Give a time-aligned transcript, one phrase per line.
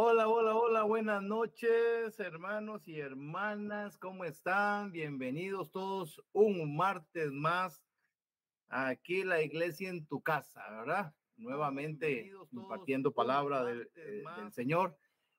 [0.00, 4.92] Hola, hola, hola, buenas noches, hermanos y hermanas, ¿cómo están?
[4.92, 7.82] Bienvenidos todos un martes más
[8.68, 11.12] aquí la iglesia en tu casa, ¿verdad?
[11.36, 14.96] Nuevamente compartiendo palabra del, eh, del, Señor.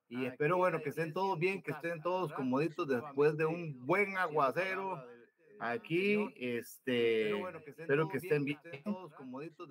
[0.09, 4.17] Y espero, bueno, que estén todos bien, que estén todos comoditos después de un buen
[4.17, 5.01] aguacero
[5.59, 7.31] aquí, este,
[7.67, 8.59] espero que estén bien,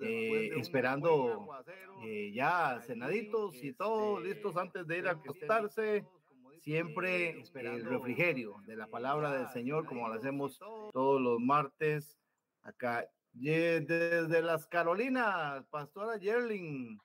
[0.01, 1.49] eh, esperando
[2.03, 6.05] eh, ya cenaditos y todos listos antes de ir a acostarse,
[6.61, 10.59] siempre el refrigerio de la palabra del Señor, como lo hacemos
[10.93, 12.17] todos los martes
[12.61, 13.07] acá.
[13.31, 16.99] Desde las Carolinas, Pastora Yerling.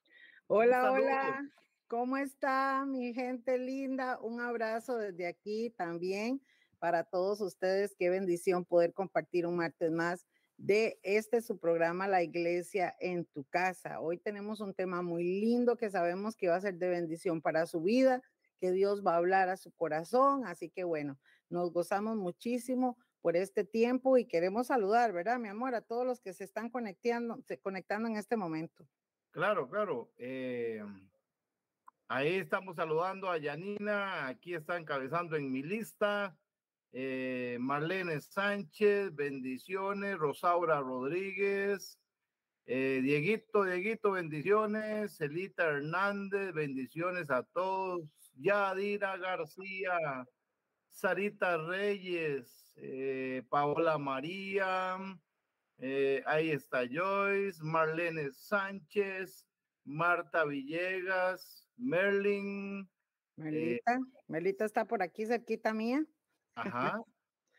[0.46, 1.48] Hola, hola.
[1.86, 4.18] ¿Cómo está mi gente linda?
[4.20, 6.40] Un abrazo desde aquí también
[6.84, 7.96] para todos ustedes.
[7.98, 10.26] Qué bendición poder compartir un martes más
[10.58, 14.00] de este su programa La Iglesia en tu casa.
[14.00, 17.64] Hoy tenemos un tema muy lindo que sabemos que va a ser de bendición para
[17.64, 18.20] su vida,
[18.60, 20.44] que Dios va a hablar a su corazón.
[20.46, 25.74] Así que bueno, nos gozamos muchísimo por este tiempo y queremos saludar, ¿verdad, mi amor?
[25.74, 28.86] A todos los que se están conectando, conectando en este momento.
[29.30, 30.12] Claro, claro.
[30.18, 30.84] Eh,
[32.08, 36.36] ahí estamos saludando a Yanina, aquí está encabezando en mi lista.
[36.96, 41.98] Eh, Marlene Sánchez, bendiciones, Rosaura Rodríguez,
[42.66, 49.98] eh, Dieguito, Dieguito, bendiciones, Celita Hernández, bendiciones a todos, Yadira García,
[50.88, 54.96] Sarita Reyes, eh, Paola María,
[56.26, 59.48] ahí está Joyce, Marlene Sánchez,
[59.82, 62.88] Marta Villegas, Merlin.
[63.34, 63.98] Melita,
[64.28, 66.06] Melita está por aquí cerquita mía.
[66.54, 67.02] Ajá.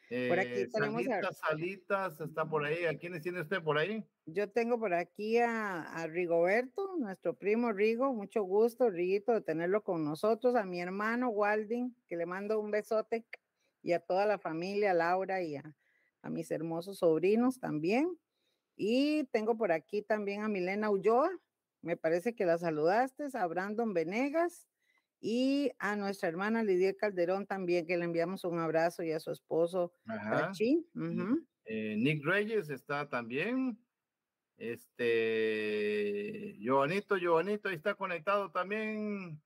[0.09, 2.85] por aquí eh, tenemos salitas, salitas, está por ahí.
[2.85, 4.03] ¿A quiénes tiene usted por ahí?
[4.25, 8.13] Yo tengo por aquí a, Rigoberto, nuestro primo Rigo.
[8.13, 10.55] Mucho gusto, Riguito, de tenerlo con nosotros.
[10.55, 13.25] A mi hermano Walding, que le mando un besote.
[13.81, 15.75] Y a toda la familia, Laura, y a,
[16.23, 18.17] a mis hermosos sobrinos también.
[18.75, 21.29] Y tengo por aquí también a Milena Ulloa.
[21.81, 23.25] Me parece que la saludaste.
[23.33, 24.67] A Brandon Venegas
[25.27, 29.31] y a nuestra hermana Lidia Calderón también, que le enviamos un abrazo y a su
[29.31, 29.91] esposo
[31.65, 33.75] eh, Nick Reyes está también.
[34.55, 39.41] Este, Joanito, Joanito, ahí está conectado también.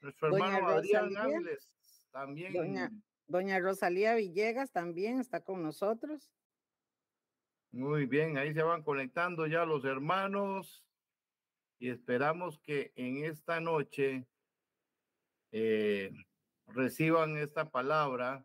[0.00, 1.68] Nuestro hermano Adrián Ángeles
[2.12, 2.52] también.
[2.52, 2.92] Doña,
[3.26, 6.30] Doña Rosalía Villegas también está con nosotros.
[7.72, 10.86] Muy bien, ahí se van conectando ya los hermanos
[11.80, 14.24] y esperamos que en esta noche
[15.58, 16.10] eh,
[16.66, 18.44] reciban esta palabra.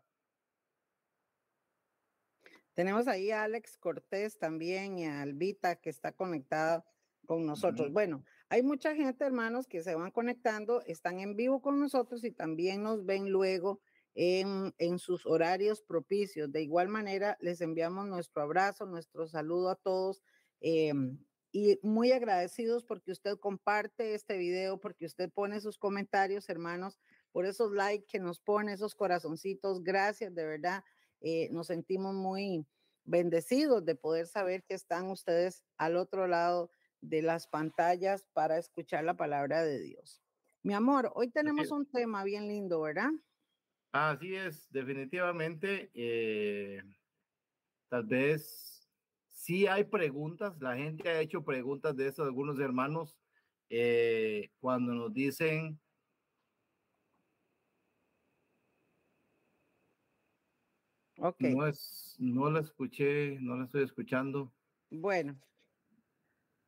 [2.72, 6.86] Tenemos ahí a Alex Cortés también y a Albita que está conectada
[7.26, 7.92] con nosotros.
[7.92, 12.30] Bueno, hay mucha gente, hermanos, que se van conectando, están en vivo con nosotros y
[12.30, 13.82] también nos ven luego
[14.14, 16.50] en, en sus horarios propicios.
[16.50, 20.22] De igual manera, les enviamos nuestro abrazo, nuestro saludo a todos.
[20.60, 21.18] Em,
[21.52, 26.98] y muy agradecidos porque usted comparte este video, porque usted pone sus comentarios, hermanos,
[27.30, 29.82] por esos likes que nos pone, esos corazoncitos.
[29.82, 30.82] Gracias, de verdad.
[31.20, 32.66] Eh, nos sentimos muy
[33.04, 36.70] bendecidos de poder saber que están ustedes al otro lado
[37.02, 40.22] de las pantallas para escuchar la palabra de Dios.
[40.62, 43.10] Mi amor, hoy tenemos un tema bien lindo, ¿verdad?
[43.92, 45.90] Así es, definitivamente.
[45.92, 46.82] Eh,
[47.90, 48.71] tal vez
[49.42, 53.18] sí hay preguntas, la gente ha hecho preguntas de eso, algunos hermanos,
[53.70, 55.80] eh, cuando nos dicen,
[61.18, 61.54] Okay.
[61.54, 64.52] No, es, no la escuché, no la estoy escuchando.
[64.90, 65.38] Bueno,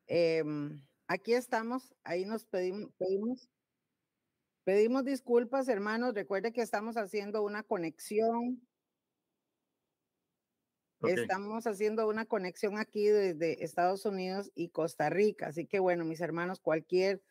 [0.07, 3.49] em, aquí estamos, ahí nos pedimos, pedimos,
[4.63, 6.13] pedimos disculpas, hermanos.
[6.13, 8.65] Recuerde que estamos haciendo una conexión
[11.07, 15.47] Estamos haciendo una conexión aquí desde Estados Unidos y Costa Rica.
[15.47, 17.21] Así que bueno, mis hermanos, cualquier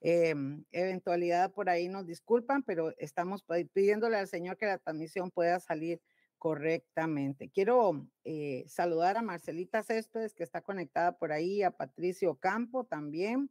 [0.00, 5.60] em, eventualidad por ahí nos disculpan, pero estamos pidiéndole al Señor que la transmisión pueda
[5.60, 6.00] salir
[6.38, 7.48] correctamente.
[7.48, 13.50] Quiero eh, saludar a Marcelita Céspedes, que está conectada por ahí, a Patricio Campo también,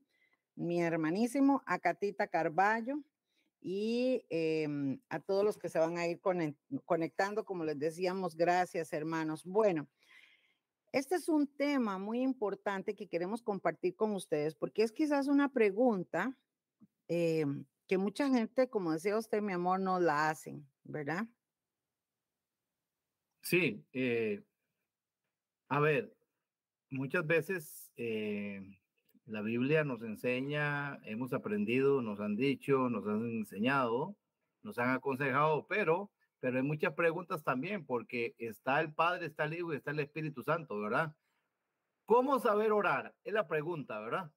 [0.56, 3.00] mi hermanísimo, a Catita Carballo,
[3.64, 6.20] y em, a todos los que se van a ir
[6.86, 9.46] conectando, como les decíamos, gracias hermanos.
[9.46, 9.88] Bueno,
[10.92, 15.48] este es un tema muy importante que queremos compartir con ustedes porque es quizás una
[15.50, 16.38] pregunta
[17.08, 21.26] em, que mucha gente, como decía usted, mi amor, no la hacen, ¿verdad?
[23.42, 24.44] Sí, eh,
[25.70, 26.14] a ver,
[26.90, 28.62] muchas veces eh,
[29.26, 34.18] La Biblia nos enseña, hemos aprendido, nos han dicho, nos han enseñado,
[34.64, 36.12] nos han aconsejado, pero,
[36.42, 40.02] pero hay muchas preguntas también, porque está el Padre, está el Hijo y está el
[40.02, 41.16] Espíritu Santo, ¿verdad?
[42.06, 43.16] ¿Cómo saber orar?
[43.24, 44.30] Es la pregunta, ¿verdad?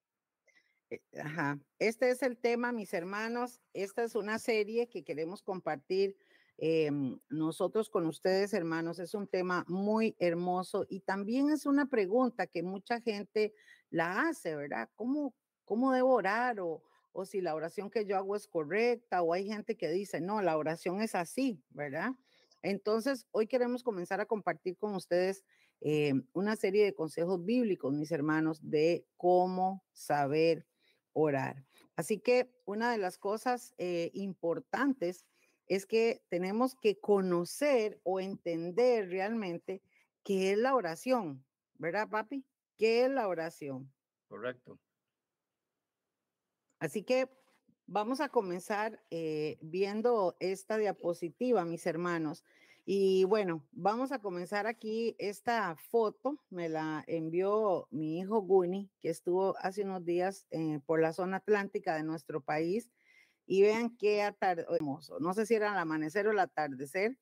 [0.90, 1.58] Eh, ajá.
[1.80, 3.60] Este es el tema, mis hermanos.
[3.72, 6.16] Esta es una serie que queremos compartir
[6.58, 8.98] em, nosotros con ustedes, hermanos.
[8.98, 13.52] Es un tema muy hermoso y también es una pregunta que mucha gente
[13.90, 14.88] la hace, ¿verdad?
[14.94, 15.34] ¿Cómo,
[15.64, 16.60] cómo debo orar?
[16.60, 16.82] O,
[17.12, 20.42] o si la oración que yo hago es correcta, o hay gente que dice, no,
[20.42, 22.12] la oración es así, ¿verdad?
[22.62, 25.44] Entonces, hoy queremos comenzar a compartir con ustedes
[25.80, 30.66] eh, una serie de consejos bíblicos, mis hermanos, de cómo saber
[31.12, 31.64] orar.
[31.96, 35.26] Así que una de las cosas eh, importantes
[35.66, 39.82] es que tenemos que conocer o entender realmente
[40.22, 41.44] qué es la oración,
[41.74, 42.44] ¿verdad, papi?
[42.76, 43.92] ¿Qué es la oración?
[44.28, 44.78] Correcto.
[46.78, 47.28] Así que
[47.86, 52.44] vamos a comenzar eh, viendo esta diapositiva, mis hermanos.
[52.84, 55.16] Y bueno, vamos a comenzar aquí.
[55.18, 61.00] Esta foto me la envió mi hijo Guni, que estuvo hace unos días eh, por
[61.00, 62.90] la zona atlántica de nuestro país.
[63.46, 65.18] Y vean qué hermoso.
[65.20, 67.16] No sé si era el amanecer o el atardecer,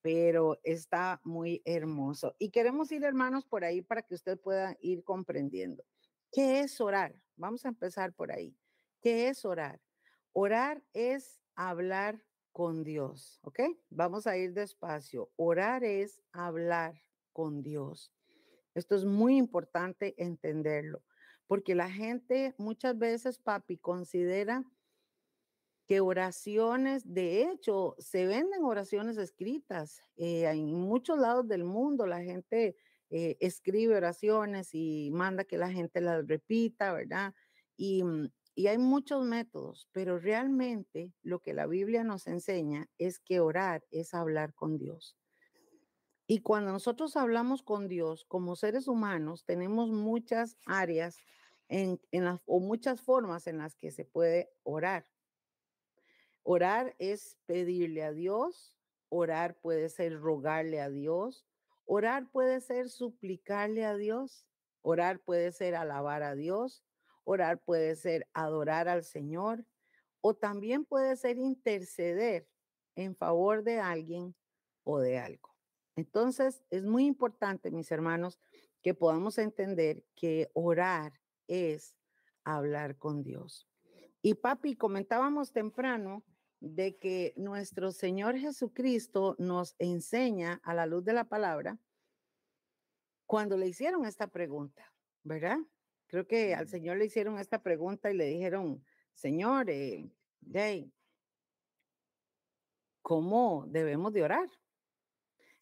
[0.00, 2.34] pero está muy hermoso.
[2.38, 5.84] Y queremos ir, hermanos, por ahí para que usted pueda ir comprendiendo.
[6.32, 7.14] ¿Qué es orar?
[7.36, 8.56] Vamos a empezar por ahí.
[9.00, 9.80] ¿Qué es orar?
[10.32, 12.22] Orar es hablar
[12.52, 13.60] con Dios, ¿ok?
[13.90, 15.30] Vamos a ir despacio.
[15.36, 17.00] Orar es hablar
[17.32, 18.12] con Dios.
[18.74, 21.02] Esto es muy importante entenderlo,
[21.46, 24.64] porque la gente muchas veces, papi, considera
[25.88, 30.00] que oraciones, de hecho, se venden oraciones escritas.
[30.16, 32.76] Eh, en muchos lados del mundo la gente
[33.10, 37.34] eh, escribe oraciones y manda que la gente las repita, ¿verdad?
[37.76, 38.28] Y mm,
[38.58, 43.86] y hay muchos métodos, pero realmente lo que la Biblia nos enseña es que orar
[43.92, 45.16] es hablar con Dios.
[46.26, 51.18] Y cuando nosotros hablamos con Dios como seres humanos, tenemos muchas áreas
[51.68, 52.00] en,
[52.46, 55.06] o muchas formas en las que se puede orar.
[56.50, 58.74] Orar es pedirle a Dios,
[59.10, 61.46] orar puede ser rogarle a Dios,
[61.84, 64.46] orar puede ser suplicarle a Dios,
[64.82, 66.82] orar puede ser alabar a Dios,
[67.30, 69.66] Orar puede ser adorar al Señor
[70.22, 72.48] o también puede ser interceder
[72.96, 74.34] en favor de alguien
[74.82, 75.54] o de algo.
[75.94, 78.40] Entonces, es muy importante, mis hermanos,
[78.80, 81.94] que podamos entender que orar es
[82.44, 83.68] hablar con Dios.
[84.22, 86.24] Y papi, comentábamos temprano
[86.60, 91.78] de que nuestro Señor Jesucristo nos enseña a la luz de la palabra
[93.26, 95.58] cuando le hicieron esta pregunta, ¿verdad?
[96.06, 100.10] Creo que al Señor le hicieron esta pregunta y le dijeron, Señor, eh,
[103.02, 104.48] ¿cómo debemos de orar?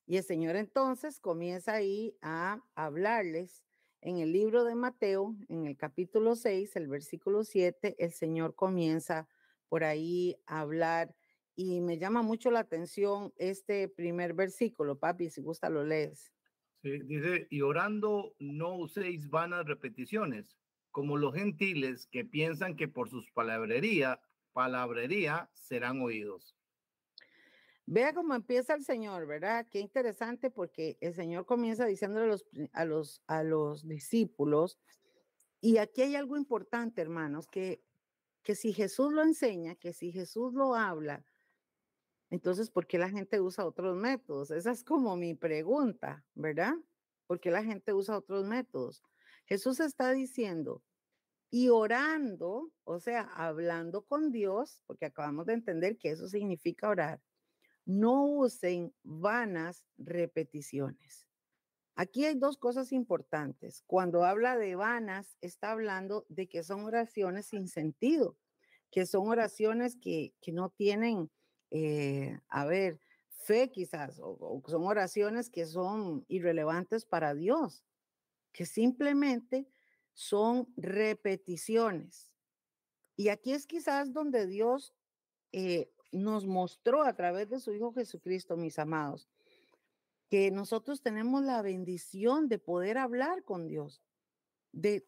[0.06, 3.64] Y el Señor entonces comienza ahí a hablarles
[4.00, 9.26] en el libro de Mateo, en el capítulo 6, el versículo 7, el Señor comienza
[9.68, 11.14] por ahí a hablar
[11.54, 16.32] y me llama mucho la atención este primer versículo, papi, si gusta lo lees
[16.90, 20.56] dice, y orando no uséis vanas repeticiones,
[20.90, 24.20] como los gentiles que piensan que por sus palabrería,
[24.52, 26.56] palabrería serán oídos.
[27.86, 29.66] Vea cómo empieza el Señor, ¿verdad?
[29.70, 34.78] Qué interesante porque el Señor comienza a los, a los, a los discípulos,
[35.60, 37.82] y aquí hay algo importante, hermanos, que,
[38.46, 41.24] que si Jesús lo enseña, que si Jesús lo habla,
[42.30, 44.52] entonces, ¿por qué la gente usa otros métodos?
[44.52, 46.74] Esa es como mi pregunta, ¿verdad?
[47.26, 49.02] ¿Por qué la gente usa otros métodos?
[49.46, 50.84] Jesús está diciendo,
[51.50, 57.20] y orando, o sea, hablando con Dios, porque acabamos de entender que eso significa orar,
[57.84, 61.25] no usen vanas repeticiones.
[61.96, 63.82] Aquí hay dos cosas importantes.
[63.86, 68.36] Cuando habla de vanas, está hablando de que son oraciones sin sentido,
[68.90, 71.30] que son oraciones que, que no tienen
[71.70, 77.84] eh, a ver, fe quizás, o, son oraciones que son irrelevantes para Dios,
[78.52, 79.66] que simplemente
[80.14, 82.32] son repeticiones.
[83.16, 84.94] Y aquí es quizás donde Dios
[85.52, 89.28] eh, nos mostró a través de su Hijo Jesucristo, mis amados,
[90.28, 94.02] que nosotros tenemos la bendición de poder hablar con Dios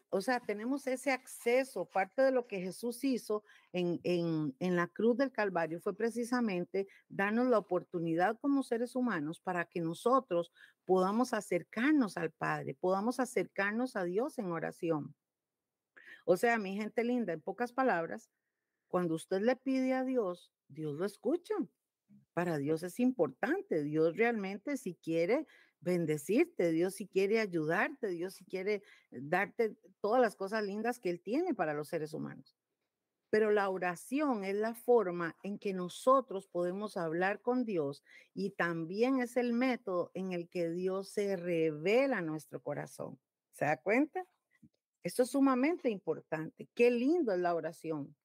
[0.09, 1.85] o sea, tenemos ese acceso.
[1.85, 7.47] Parte de lo que Jesús hizo en, en, la cruz del Calvario fue precisamente darnos
[7.47, 10.51] la oportunidad como seres humanos para que nosotros
[10.85, 15.13] podamos acercarnos al Padre, podamos acercarnos a Dios en oración.
[16.25, 18.29] O sea, mi gente linda, en pocas palabras,
[18.87, 21.55] cuando usted le pide a Dios, Dios lo escucha.
[22.39, 23.83] Para Dios es importante.
[23.83, 25.45] Dios realmente si quiere
[25.81, 28.81] bendecirte, Dios si quiere ayudarte, Dios si quiere
[29.11, 32.55] darte todas las cosas lindas que Él tiene para los seres humanos.
[33.29, 39.19] Pero la oración es la forma en que nosotros podemos hablar con Dios y también
[39.19, 43.19] es el método en el que Dios se revela a nuestro corazón.
[43.51, 44.25] ¿Se da cuenta?
[45.03, 46.69] Esto es sumamente importante.
[46.73, 48.15] Qué lindo es la oración.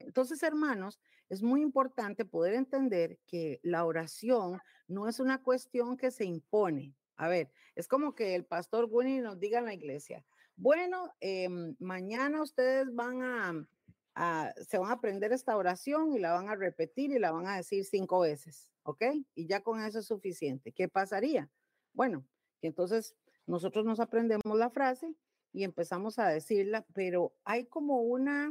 [0.00, 6.10] Entonces, hermanos, es muy importante poder entender que la oración no es una cuestión que
[6.10, 6.94] se impone.
[7.16, 10.24] A ver, es como que el pastor Winnie nos diga en la iglesia,
[10.56, 16.48] bueno, em, mañana ustedes van a, se van a aprender esta oración y la van
[16.48, 19.04] a repetir y la van a decir cinco veces, ¿ok?
[19.36, 20.72] Y ya con eso es suficiente.
[20.72, 21.48] ¿Qué pasaría?
[21.92, 22.26] Bueno,
[22.60, 23.14] entonces
[23.46, 25.14] nosotros nos aprendemos la frase
[25.52, 28.50] y empezamos a decirla, pero hay como una,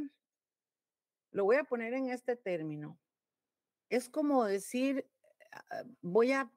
[1.30, 2.98] lo voy a poner en este término,
[3.88, 5.06] es como decir,
[5.52, 6.50] ah, voy a,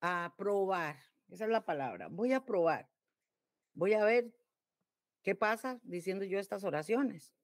[0.00, 0.96] a probar,
[1.28, 2.88] esa es la palabra, voy a probar,
[3.74, 4.32] voy a ver
[5.22, 7.34] qué pasa diciendo yo estas oraciones.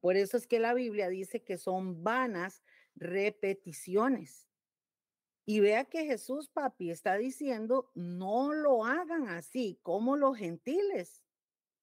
[0.00, 2.62] Por eso es que la Biblia dice que son vanas
[2.94, 4.48] repeticiones.
[5.44, 11.24] Y vea que Jesús, papi, está diciendo, no lo hagan así como los gentiles,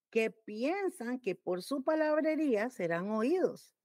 [0.09, 3.76] que piensan que por su palabrería serán oídos.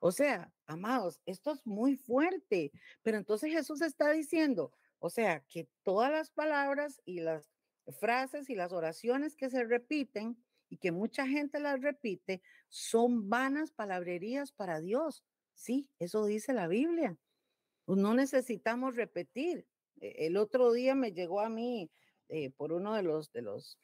[0.00, 5.68] O sea, amados, esto es muy fuerte, pero entonces Jesús está diciendo, o sea, que
[5.82, 7.50] todas las palabras y las
[7.98, 10.36] frases y las oraciones que se repiten
[10.68, 15.24] y que mucha gente las repite, son vanas palabrerías para Dios.
[15.54, 17.18] Sí, eso dice la Biblia.
[17.84, 19.66] Pues no necesitamos repetir.
[20.00, 21.90] E, el otro día me llegó a mí
[22.28, 23.78] eh, por uno de los, de los,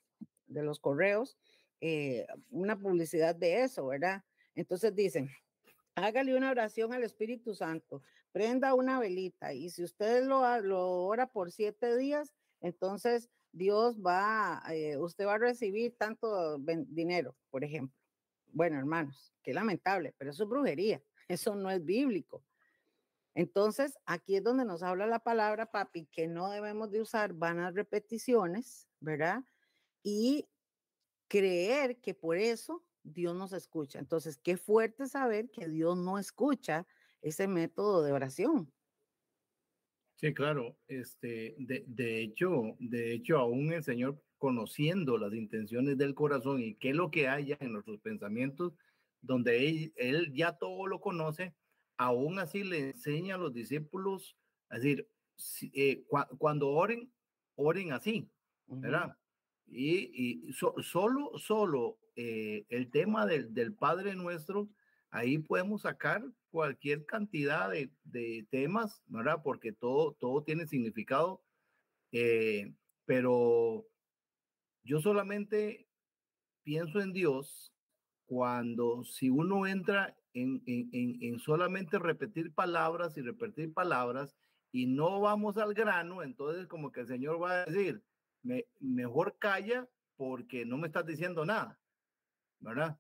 [0.47, 1.37] de los correos
[1.81, 4.25] eh, una publicidad de eso, ¿verdad?
[4.55, 5.29] Entonces dicen,
[5.97, 11.27] hágale una oración al Espíritu Santo, prenda una velita y si usted lo, lo ora
[11.27, 17.99] por siete días, entonces Dios va, eh, usted va a recibir tanto dinero, por ejemplo.
[18.53, 22.45] Bueno, hermanos, qué lamentable, pero eso es brujería, eso no es bíblico.
[23.35, 27.75] Entonces, aquí es donde nos habla la palabra, papi, que no debemos de usar vanas
[27.75, 29.45] repeticiones, ¿verdad?
[30.03, 30.49] Y
[31.29, 33.99] creer que por eso Dios nos escucha.
[33.99, 36.87] Entonces, qué fuerte saber que Dios no escucha
[37.23, 38.73] ese método de oración.
[40.17, 40.79] Sí, claro.
[40.89, 46.75] Este, de, de, hecho, de hecho, aún el Señor conociendo las intenciones del corazón y
[46.77, 48.75] qué es lo que hay en nuestros pensamientos,
[49.21, 51.55] donde él, ya todo lo conoce,
[51.97, 54.37] aún así le enseña a los discípulos
[54.69, 55.09] a decir,
[55.73, 56.05] eh,
[56.39, 57.13] cuando oren,
[57.57, 58.31] oren así,
[58.67, 59.17] ¿verdad?
[59.67, 64.69] Y, y solo, solo eh, el tema del, del Padre Nuestro,
[65.11, 69.43] ahí podemos sacar cualquier cantidad de, de, temas, ¿verdad?
[69.43, 71.43] Porque todo, todo tiene significado,
[72.13, 72.73] eh,
[73.05, 73.87] pero
[74.83, 75.87] yo solamente
[76.63, 77.73] pienso en Dios
[78.27, 84.37] cuando si uno entra en, en, en, solamente repetir palabras y repetir palabras
[84.73, 88.03] y no vamos al grano, entonces como que el Señor va a decir,
[88.43, 91.79] me, mejor calla porque no me estás diciendo nada,
[92.67, 92.99] ¿verdad?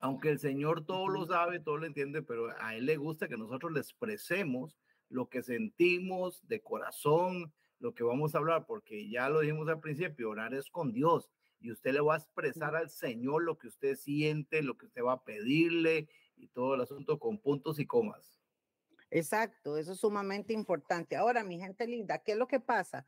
[0.00, 3.36] aunque el Señor todo lo sabe, todo lo entiende, pero a Él le gusta que
[3.36, 4.76] nosotros le expresemos
[5.08, 9.80] lo que sentimos de corazón, lo que vamos a hablar, porque ya lo dijimos al
[9.80, 11.30] principio, orar es con Dios
[11.60, 15.02] y usted le va a expresar al Señor lo que usted siente, lo que usted
[15.02, 18.40] va a pedirle y todo el asunto con puntos y comas.
[19.10, 21.16] Exacto, eso es sumamente importante.
[21.16, 23.04] Ahora, mi gente linda, ¿qué es lo que pasa?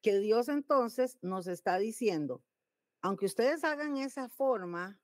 [0.00, 2.42] Que Dios entonces nos está diciendo,
[3.04, 4.98] aunque ustedes hagan esa forma,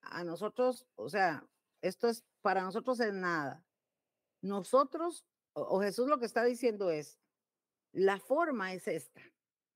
[0.00, 1.46] a nosotros, o sea,
[1.82, 3.62] esto es para nosotros es nada.
[4.40, 7.18] Nosotros, o, Jesús lo que está diciendo es,
[7.92, 9.20] la forma es esta,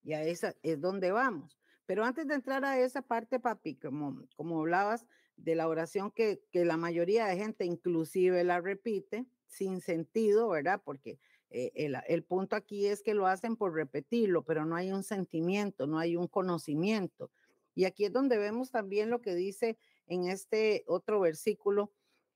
[0.02, 1.58] y a esa es donde vamos.
[1.84, 5.04] Pero antes de entrar a esa parte, papi, como, como hablabas
[5.36, 10.80] de la oración que, que la mayoría de gente inclusive la repite sin sentido, ¿verdad?
[10.82, 11.18] Porque
[11.50, 15.02] eh, el, el, punto aquí es que lo hacen por repetirlo, pero no hay un
[15.02, 17.30] sentimiento, no hay un conocimiento.
[17.78, 21.92] Y aquí es donde vemos también lo que dice en este otro versículo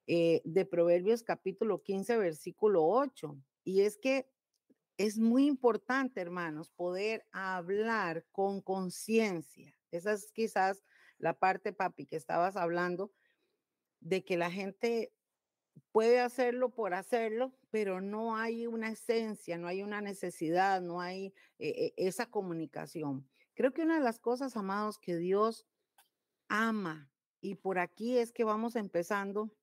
[0.06, 3.36] eh, de Proverbios capítulo 15, versículo 8.
[3.64, 4.30] Y es que
[4.98, 9.76] es muy importante, hermanos, poder hablar con conciencia.
[9.90, 10.84] Esa es quizás
[11.18, 13.10] la parte, papi, que estabas hablando,
[13.98, 15.12] de que la gente
[15.90, 21.34] puede hacerlo por hacerlo, pero no hay una esencia, no hay una necesidad, no hay
[21.58, 23.28] eh, eh, esa comunicación.
[23.62, 25.68] Creo que una de las cosas, amados, que Dios
[26.48, 29.54] ama Y por aquí es que vamos empezando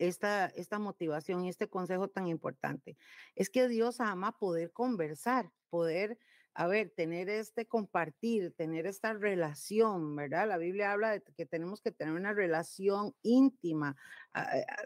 [0.00, 2.96] esta, esta motivación y este consejo tan importante.
[3.36, 6.18] Es que Dios ama poder conversar, poder,
[6.54, 10.48] a ver, tener este compartir, tener esta relación, ¿verdad?
[10.48, 13.96] La Biblia habla de que tenemos que tener una relación íntima,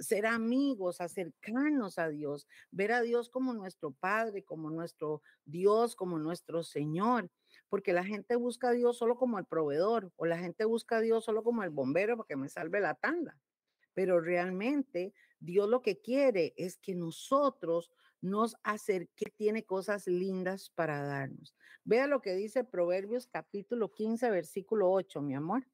[0.00, 6.18] ser amigos, acercarnos a Dios, ver a Dios como nuestro Padre, como nuestro Dios, como
[6.18, 7.30] nuestro Señor
[7.68, 11.00] porque la gente busca a Dios solo como el proveedor o la gente busca a
[11.00, 13.38] Dios solo como el bombero para que me salve la tanda.
[13.94, 21.02] Pero realmente Dios lo que quiere es que nosotros nos acerque, tiene cosas lindas para
[21.02, 21.54] darnos.
[21.84, 25.66] Vea lo que dice Proverbios capítulo 15, versículo 8, mi amor.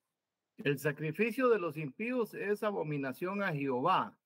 [0.59, 4.17] El sacrificio de los impíos es abominación a Jehová,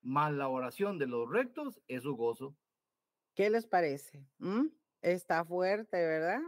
[0.00, 2.56] mas la oración de los rectos es su gozo.
[3.34, 4.24] ¿Qué les parece?
[4.38, 4.66] ¿Mm?
[5.00, 6.40] Está fuerte, ¿verdad?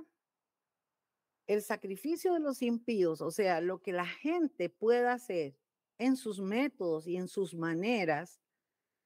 [1.47, 5.57] El sacrificio de los impíos, o sea, lo que la gente pueda hacer
[5.99, 8.41] en sus métodos y en sus maneras,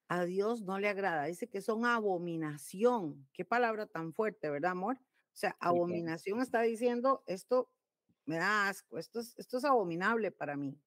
[0.08, 1.24] a Dios no le agrada.
[1.26, 3.28] Dice que son abominación.
[3.32, 4.96] Qué palabra tan fuerte, ¿verdad, amor?
[4.98, 7.70] O sea, abominación está diciendo, esto
[8.24, 10.80] me da asco, esto es, esto es abominable para mí.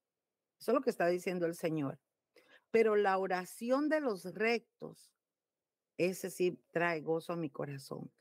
[0.59, 1.99] Eso es lo que está diciendo el Señor.
[2.71, 5.11] Pero la oración de los rectos,
[5.97, 8.11] ese sí trae gozo a mi corazón.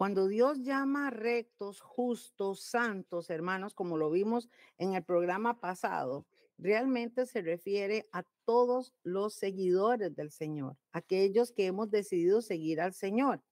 [0.00, 6.24] Cuando Dios llama rectos, justos, santos, hermanos, como lo vimos en el programa pasado,
[6.56, 12.94] realmente se refiere a todos los seguidores del Señor, aquellos que hemos decidido seguir al
[12.94, 13.42] Señor.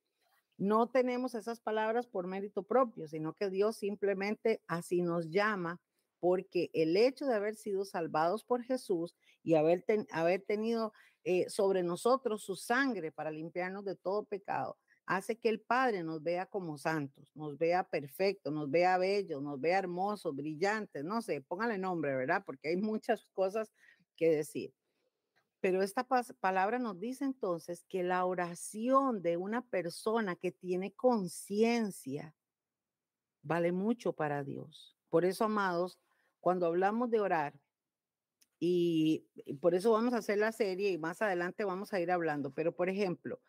[0.56, 5.82] No tenemos esas palabras por mérito propio, sino que Dios simplemente así nos llama,
[6.18, 9.84] porque el hecho de haber sido salvados por Jesús y haber,
[10.46, 16.04] tenido eh, sobre nosotros su sangre para limpiarnos de todo pecado, hace que el Padre
[16.04, 21.22] nos vea como santos, nos vea perfectos, nos vea bellos, nos vea hermosos, brillantes, no
[21.22, 22.42] sé, póngale nombre, ¿verdad?
[22.44, 23.72] Porque hay muchas cosas
[24.16, 24.74] que decir.
[25.60, 26.06] Pero esta
[26.40, 32.36] palabra nos dice entonces que la oración de una persona que tiene conciencia
[33.42, 34.94] vale mucho para Dios.
[35.08, 35.98] Por eso, amados,
[36.38, 37.58] cuando hablamos de orar,
[38.60, 39.24] y
[39.60, 42.74] por eso vamos a hacer la serie y más adelante vamos a ir hablando, pero
[42.74, 43.40] por ejemplo,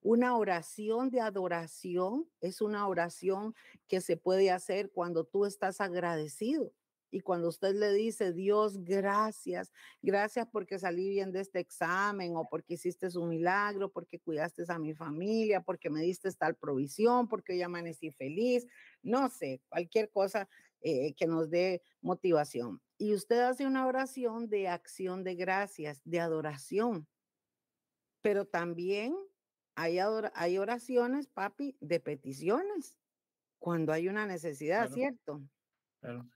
[0.00, 3.54] una oración de adoración es una oración
[3.88, 6.72] que se puede hacer cuando tú estás agradecido.
[7.10, 12.46] Y cuando usted le dice, Dios, gracias, gracias porque salí bien de este examen o
[12.48, 17.54] porque hiciste un milagro, porque cuidaste a mi familia, porque me diste tal provisión, porque
[17.54, 18.66] hoy amanecí feliz,
[19.02, 20.48] no sé, cualquier cosa
[20.80, 22.80] eh, que nos dé motivación.
[22.98, 27.08] Y usted hace una oración de acción de gracias, de adoración,
[28.20, 29.16] pero también
[29.78, 32.98] hay, oraciones, papi, de peticiones,
[33.60, 35.40] cuando hay una necesidad, ¿cierto?
[36.00, 36.28] Claro.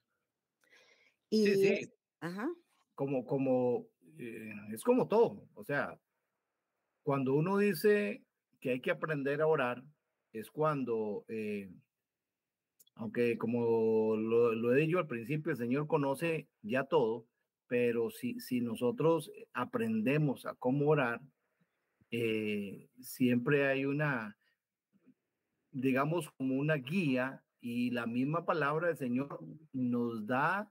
[1.28, 1.92] Y, sí, sí.
[2.20, 2.48] Ajá.
[2.94, 5.98] Como, como, eh, es como todo, o sea,
[7.02, 8.22] cuando uno dice
[8.60, 9.82] que hay que aprender a orar,
[10.32, 11.68] es cuando, eh,
[12.94, 17.26] aunque como lo, lo, he dicho al principio, el Señor conoce ya todo,
[17.66, 21.20] pero si, si nosotros aprendemos a cómo orar,
[22.12, 24.36] eh, siempre hay una,
[25.70, 29.40] digamos, como una guía y la misma palabra del Señor
[29.72, 30.70] nos da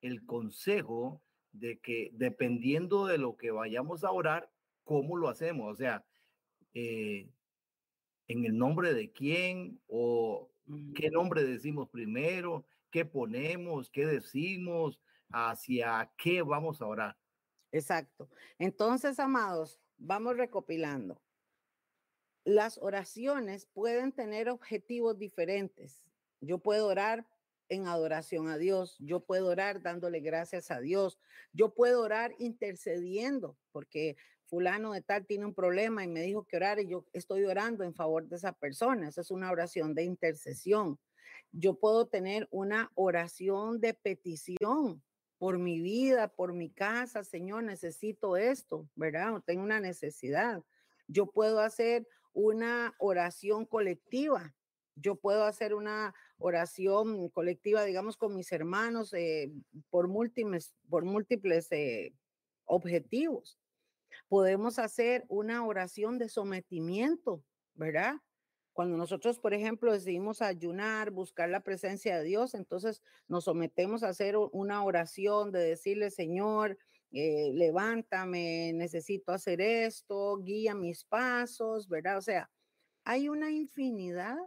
[0.00, 1.22] el consejo
[1.52, 4.50] de que dependiendo de lo que vayamos a orar,
[4.82, 6.04] cómo lo hacemos, o sea,
[6.74, 7.30] eh,
[8.26, 10.50] en el nombre de quién o
[10.96, 15.00] qué nombre decimos primero, qué ponemos, qué decimos,
[15.30, 17.16] hacia qué vamos a orar.
[17.70, 18.28] Exacto.
[18.58, 21.20] Entonces, amados, vamos recopilando.
[22.44, 26.02] Las oraciones pueden tener objetivos diferentes.
[26.40, 27.26] Yo puedo orar
[27.68, 31.20] en adoración a Dios, yo puedo orar dándole gracias a Dios,
[31.52, 36.56] yo puedo orar intercediendo, porque fulano de tal tiene un problema y me dijo que
[36.56, 39.08] orar y yo estoy orando en favor de esa persona.
[39.08, 40.98] Esa es una oración de intercesión.
[41.52, 45.00] Yo puedo tener una oración de petición
[45.40, 49.42] por mi vida, por mi casa, Señor, necesito esto, ¿verdad?
[49.46, 50.62] tengo una necesidad.
[51.08, 54.54] Yo puedo hacer una oración colectiva.
[54.96, 59.50] Yo puedo hacer una oración colectiva, digamos, con mis hermanos eh,
[59.88, 62.12] por múltiples, por múltiples eh,
[62.66, 63.58] objetivos.
[64.28, 68.16] Podemos hacer una oración de sometimiento, ¿verdad?
[68.80, 74.08] Cuando nosotros, por ejemplo, decidimos ayunar, buscar la presencia de Dios, entonces nos sometemos a
[74.08, 76.78] hacer una oración de decirle, Señor,
[77.12, 82.16] eh, levántame, necesito hacer esto, guía mis pasos, ¿verdad?
[82.16, 82.50] O sea,
[83.04, 84.38] hay una infinidad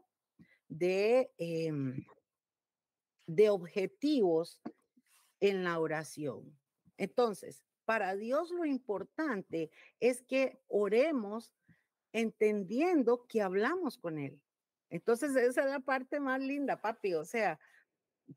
[0.68, 2.04] de, em,
[3.28, 4.64] de objetivos
[5.42, 6.58] en la oración.
[6.98, 9.70] Entonces, para Dios lo importante
[10.00, 11.54] es que oremos
[12.14, 14.40] entendiendo que hablamos con Él.
[14.90, 17.16] Entonces, esa es la parte más linda, papi.
[17.16, 17.60] O sea,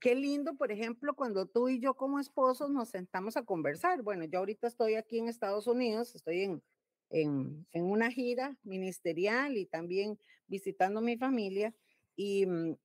[0.01, 4.03] qué lindo, por ejemplo, cuando tú y yo como esposos nos sentamos a conversar.
[4.03, 6.63] Bueno, yo ahorita estoy aquí en Estados Unidos, estoy en,
[7.11, 11.75] en, en una gira ministerial y también visitando mi familia.
[12.17, 12.77] Y, mm,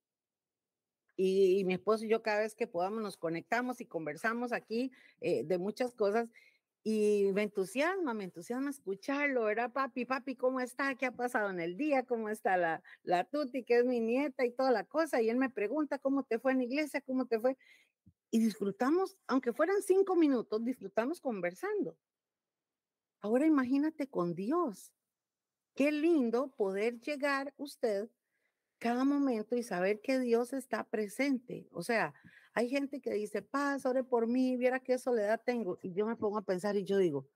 [1.17, 5.43] y, mi esposo y yo cada vez que podamos nos conectamos y conversamos aquí eh,
[5.43, 6.30] de muchas cosas
[6.84, 10.06] y me entusiasma, me entusiasma escucharlo, ¿verdad, papi?
[10.06, 10.96] Papi, ¿cómo está?
[10.96, 12.04] ¿Qué ha pasado en el día?
[12.04, 15.22] ¿Cómo está la, la Tuti, que es mi nieta y toda la cosa?
[15.22, 17.02] Y él me pregunta, ¿cómo te fue en la iglesia?
[17.02, 17.56] ¿Cómo te fue?
[18.32, 21.98] Y disfrutamos, aunque fueran cinco minutos, disfrutamos conversando.
[23.20, 24.91] Ahora imagínate con Dios.
[25.76, 28.10] Qué lindo poder llegar usted
[28.82, 31.67] cada momento y saber que Dios está presente.
[31.72, 32.15] O sea,
[32.56, 35.78] hay gente que dice, paz, ore por mí, viera qué soledad tengo.
[35.84, 37.28] Y yo me pongo a pensar y yo digo,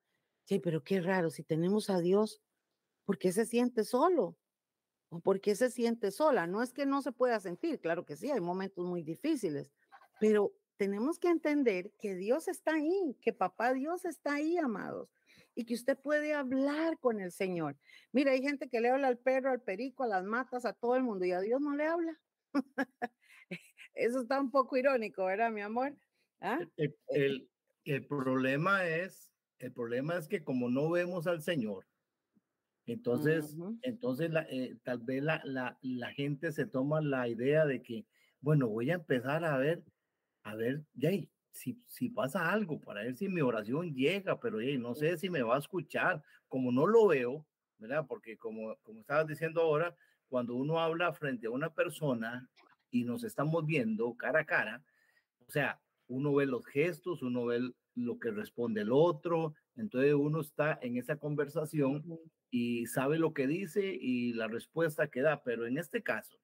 [0.45, 2.41] sí, pero qué raro, si tenemos a Dios,
[3.05, 4.35] ¿por qué se siente solo?
[5.09, 6.47] ¿O por qué se siente sola?
[6.47, 9.71] No es que no se pueda sentir, claro que sí, hay momentos muy difíciles,
[10.19, 15.13] pero tenemos que entender que Dios está ahí, que papá Dios está ahí, amados,
[15.55, 17.77] y que usted puede hablar con el Señor.
[18.11, 20.95] Mira, hay gente que le habla al perro, al perico, a las matas, a todo
[20.95, 22.19] el mundo, y a Dios no le habla.
[23.93, 25.95] Eso está un poco irónico, ¿verdad, mi amor?
[26.41, 26.59] ¿Ah?
[26.77, 27.49] Eh, el,
[27.85, 31.87] el, problema es, el problema es que como no vemos al Señor,
[32.87, 37.81] entonces, entonces la, eh, tal vez la, la, la, gente se toma la idea de
[37.81, 38.05] que,
[38.41, 39.83] bueno, voy a empezar a ver,
[40.43, 41.09] a ver, ya,
[41.55, 45.41] si, si pasa algo, para ver si mi oración llega, pero no sé si me
[45.41, 47.45] va a escuchar, como no lo veo,
[47.77, 48.05] ¿verdad?
[48.07, 49.95] Porque como, como estabas diciendo ahora,
[50.27, 52.49] cuando uno habla frente a una persona,
[52.91, 54.83] y nos estamos viendo cara a cara,
[55.47, 60.41] o sea, uno ve los gestos, uno ve lo que responde el otro, entonces uno
[60.41, 62.03] está en esa conversación
[62.51, 66.37] y sabe lo que dice y la respuesta que da, pero en este caso,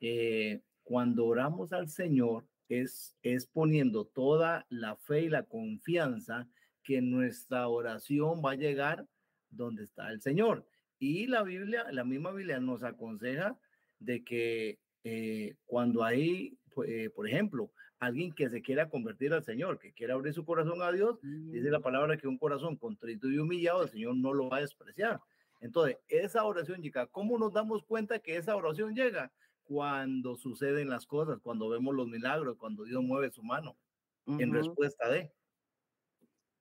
[0.00, 6.48] eh, cuando oramos al Señor, es, es poniendo toda la fe y la confianza
[6.82, 9.06] que nuestra oración va a llegar
[9.50, 10.64] donde está el Señor.
[10.98, 13.58] Y la Biblia, la misma Biblia nos aconseja
[13.98, 16.56] de que eh, cuando hay,
[16.86, 20.80] eh, por ejemplo, alguien que se quiera convertir al Señor, que quiera abrir su corazón
[20.80, 21.82] a Dios, dice la mm.
[21.82, 25.20] palabra que un corazón contrito y humillado, el Señor no lo va a despreciar.
[25.60, 27.06] Entonces, esa oración llega.
[27.08, 29.30] ¿Cómo nos damos cuenta que esa oración llega?
[29.70, 33.78] Cuando suceden las cosas, cuando vemos los milagros, cuando Dios mueve su mano
[34.26, 35.32] en respuesta de.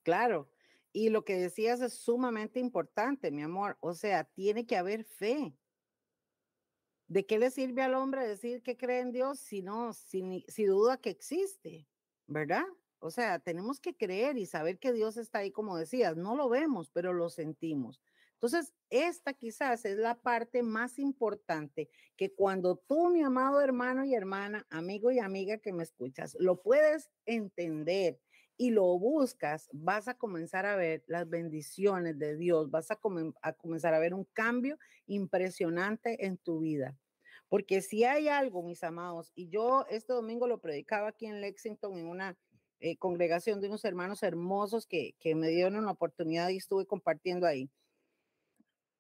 [0.04, 0.52] Claro.
[0.94, 3.80] Y lo que decías es sumamente importante, mi amor.
[3.80, 5.58] O sea, tiene que haber fe.
[7.08, 10.66] ¿De qué le sirve al hombre decir que cree en Dios si no, si, si
[10.66, 11.88] duda que existe?
[12.28, 12.66] ¿Verdad?
[13.00, 16.48] O sea, tenemos que creer y saber que Dios está ahí, como decías, no lo
[16.48, 18.00] vemos, pero lo sentimos.
[18.42, 24.16] Entonces, esta quizás es la parte más importante, que cuando tú, mi amado hermano y
[24.16, 28.18] hermana, amigo y amiga que me escuchas, lo puedes entender
[28.56, 33.00] y lo buscas, vas a comenzar a ver las bendiciones de Dios, vas a,
[33.42, 36.98] a comenzar a ver un cambio impresionante en tu vida.
[37.50, 41.98] Porque si hay algo, mis amados, y yo este domingo lo predicaba aquí en Lexington
[41.98, 42.38] en una
[42.80, 47.46] eh, congregación de unos hermanos hermosos que, que me dieron una oportunidad y estuve compartiendo
[47.46, 47.70] ahí.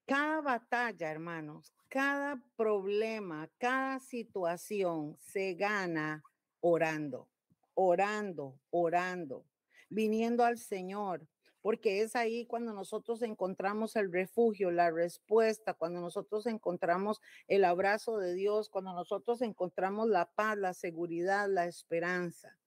[0.09, 6.23] Cada batalla, hermanos, cada problema, cada situación se gana
[6.61, 7.29] orando,
[7.75, 9.45] orando, orando,
[9.87, 11.27] viniendo al Señor,
[11.61, 18.17] porque es ahí cuando nosotros encontramos el refugio, la respuesta, cuando nosotros encontramos el abrazo
[18.17, 22.57] de Dios, cuando nosotros encontramos la paz, la seguridad, la esperanza.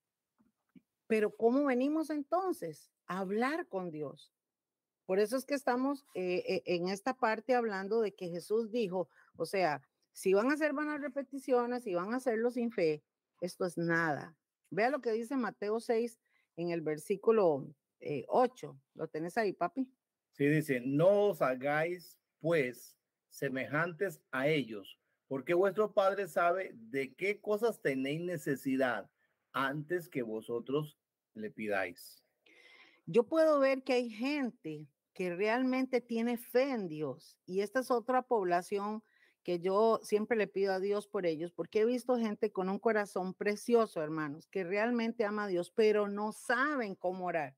[1.07, 2.89] Pero ¿cómo venimos entonces?
[3.05, 4.32] A hablar con Dios.
[5.05, 9.09] Por eso es que estamos eh, eh, en esta parte hablando de que Jesús dijo,
[9.35, 9.81] o sea,
[10.13, 13.03] si van a hacer vanas repeticiones, si van a hacerlo sin fe,
[13.41, 14.37] esto es nada.
[14.69, 16.19] Vea lo que dice Mateo 6
[16.55, 17.67] en el versículo
[18.27, 18.67] 8.
[18.69, 19.91] Eh, ¿Lo tenés ahí, papi?
[20.31, 22.97] Sí, dice, no os hagáis pues
[23.29, 29.09] semejantes a ellos, porque vuestro Padre sabe de qué cosas tenéis necesidad
[29.51, 30.97] antes que vosotros
[31.33, 32.23] le pidáis.
[33.05, 37.91] Yo puedo ver que hay gente que realmente tiene fe en Dios y esta es
[37.91, 39.03] otra población
[39.43, 42.79] que yo siempre le pido a Dios por ellos, porque he visto gente con un
[42.79, 47.55] corazón precioso, hermanos, que realmente ama a Dios, pero no saben cómo orar.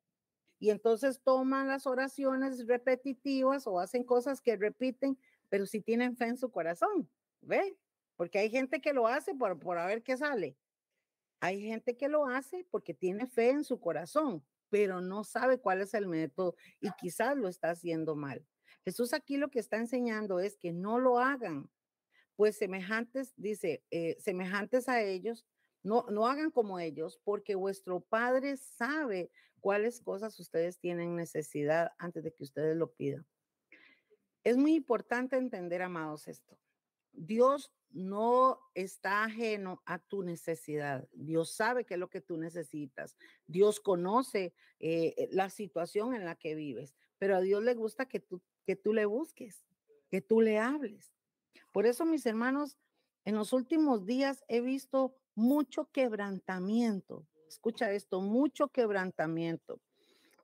[0.58, 5.18] Y entonces toman las oraciones repetitivas o hacen cosas que repiten,
[5.50, 7.08] pero si tienen fe en su corazón,
[7.42, 7.78] ¿ve?
[8.16, 10.58] Porque hay gente que lo hace por, por a ver qué sale.
[11.40, 15.82] Hay gente que lo hace porque tiene fe en su corazón, pero no sabe cuál
[15.82, 18.46] es el método y quizás lo está haciendo mal.
[18.84, 21.70] Jesús aquí lo que está enseñando es que no lo hagan,
[22.36, 25.46] pues semejantes, dice, eh, semejantes a ellos,
[25.84, 32.24] no, no hagan como ellos, porque vuestro Padre sabe cuáles cosas ustedes tienen necesidad antes
[32.24, 33.26] de que ustedes lo pidan.
[34.44, 36.60] Es muy importante entender, amados, esto.
[37.12, 41.08] Dios no está ajeno a tu necesidad.
[41.14, 43.16] Dios sabe qué es lo que tú necesitas.
[43.48, 48.06] Dios conoce eh, eh, la situación en la que vives, pero a Dios le gusta
[48.06, 49.66] que tú, que tú le busques,
[50.10, 51.14] que tú le hables.
[51.72, 52.78] Por eso, mis hermanos,
[53.24, 57.26] en los últimos días he visto mucho quebrantamiento.
[57.48, 59.80] Escucha esto, mucho quebrantamiento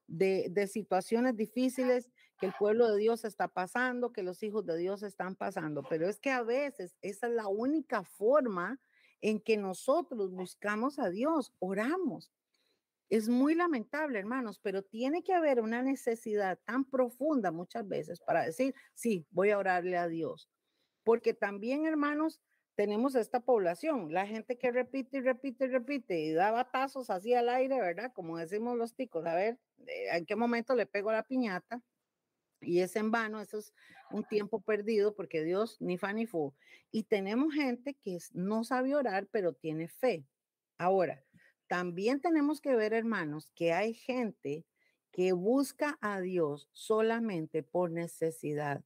[0.07, 2.09] de, de situaciones difíciles
[2.41, 5.83] que el pueblo de Dios está pasando, que los hijos de Dios están pasando.
[5.87, 8.81] Pero es que a veces esa es la única forma
[9.21, 12.33] en que nosotros buscamos a Dios, oramos.
[13.09, 18.43] Es muy lamentable, hermanos, pero tiene que haber una necesidad tan profunda muchas veces para
[18.43, 20.49] decir, sí, voy a orarle a Dios.
[21.03, 22.41] Porque también, hermanos,
[22.73, 27.35] tenemos esta población, la gente que repite y repite y repite y da batazos así
[27.35, 28.11] al aire, ¿verdad?
[28.15, 31.83] Como decimos los ticos, a ver, eh, ¿en qué momento le pego la piñata?
[32.61, 33.73] Y es en vano, eso es
[34.11, 36.53] un tiempo perdido porque Dios ni fa ni fu.
[36.91, 40.25] Y tenemos gente que no sabe orar, pero tiene fe.
[40.77, 41.23] Ahora,
[41.67, 44.65] también tenemos que ver, hermanos, que hay gente
[45.11, 48.83] que busca a Dios solamente por necesidad.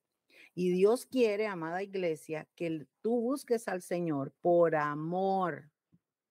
[0.54, 5.70] Y Dios quiere, amada iglesia, que tú busques al Señor por amor,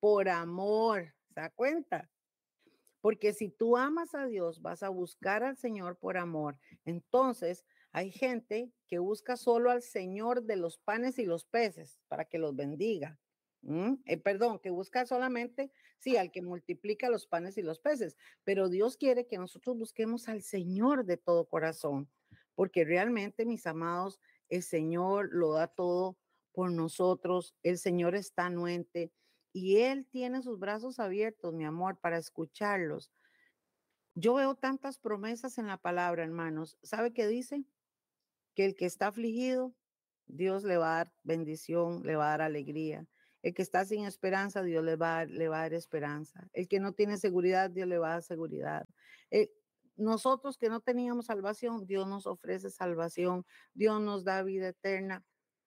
[0.00, 1.14] por amor.
[1.28, 2.10] ¿Se da cuenta?
[3.04, 6.56] Porque si tú amas a Dios, vas a buscar al Señor por amor.
[6.86, 7.62] Entonces,
[7.92, 12.38] hay gente que busca solo al Señor de los panes y los peces para que
[12.38, 13.20] los bendiga.
[14.06, 18.70] Eh, perdón, que busca solamente, sí, al que multiplica los panes y los peces, pero
[18.70, 22.10] Dios quiere que nosotros busquemos al Señor de todo corazón,
[22.54, 26.16] porque realmente, mis amados, el Señor lo da todo
[26.52, 29.12] por nosotros, el Señor está anuente
[29.54, 33.12] y Él tiene sus brazos abiertos, mi amor, para escucharlos.
[34.16, 36.76] Yo veo tantas promesas en la palabra, hermanos.
[36.82, 37.64] ¿Sabe qué dice?
[38.56, 39.72] Que el que está afligido,
[40.26, 43.06] Dios le va a dar bendición, le va a dar alegría.
[43.42, 46.48] El que está sin esperanza, Dios le va, le a dar esperanza.
[46.52, 48.86] El que no tiene seguridad, Dios le va a dar seguridad.
[49.30, 49.50] Eh,
[49.94, 55.24] nosotros que no teníamos salvación, Dios nos ofrece salvación, Dios nos da vida eterna.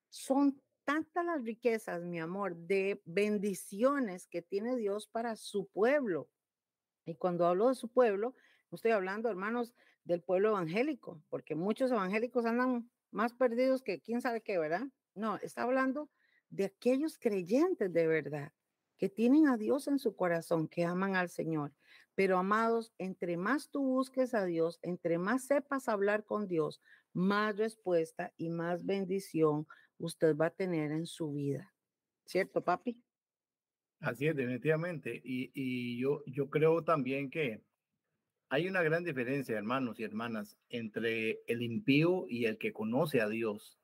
[0.10, 6.30] Son tantas las riquezas, mi amor, de bendiciones que tiene Dios para su pueblo.
[7.06, 8.36] Y cuando hablo de su pueblo,
[8.72, 9.74] no estoy hablando, hermanos,
[10.06, 14.88] del pueblo evangélico, porque muchos evangélicos andan más perdidos que quién sabe qué, ¿verdad?
[15.14, 16.10] No, está hablando
[16.50, 18.54] de aquellos creyentes de verdad,
[18.98, 21.74] que tienen a Dios en su corazón, que aman al Señor.
[22.16, 27.58] Pero amados, entre más tú busques a Dios, entre más sepas hablar con Dios, más
[27.58, 29.68] respuesta y más bendición
[29.98, 31.74] usted va a tener en su vida.
[32.26, 33.02] ¿Cierto, papi?
[34.00, 35.22] Así es, definitivamente.
[35.24, 37.62] Y, yo, yo creo también que
[38.50, 43.28] hay una gran diferencia, hermanos y hermanas, entre el impío y el que conoce a
[43.28, 43.80] Dios.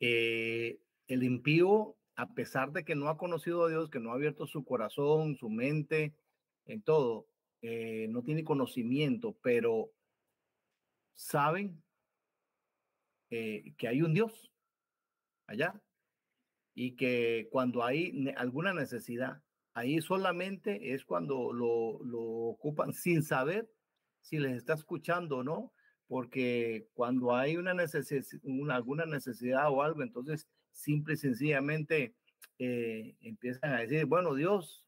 [0.00, 4.14] Eh, el impío, a pesar de que no ha conocido a Dios, que no ha
[4.14, 6.14] abierto su corazón, su mente,
[6.66, 7.28] en todo,
[7.62, 9.92] eh, no tiene conocimiento, pero
[11.14, 11.82] saben
[13.30, 14.52] eh, que hay un Dios
[15.46, 15.80] allá.
[16.74, 19.42] Y que cuando hay alguna necesidad,
[19.74, 23.70] ahí solamente es cuando lo, lo ocupan sin saber
[24.20, 25.72] si les está escuchando o no,
[26.08, 28.24] porque cuando hay una necesidad,
[28.70, 32.14] alguna necesidad o algo, entonces simple y sencillamente
[32.58, 34.84] eh, empiezan a decir, bueno, Dios,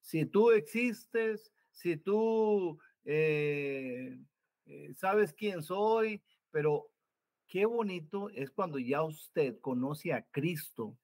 [0.00, 4.18] si tú existes, si tú eh,
[4.66, 6.90] eh, sabes quién soy, pero
[7.50, 10.96] Qué bonito es cuando ya usted conoce a Cristo,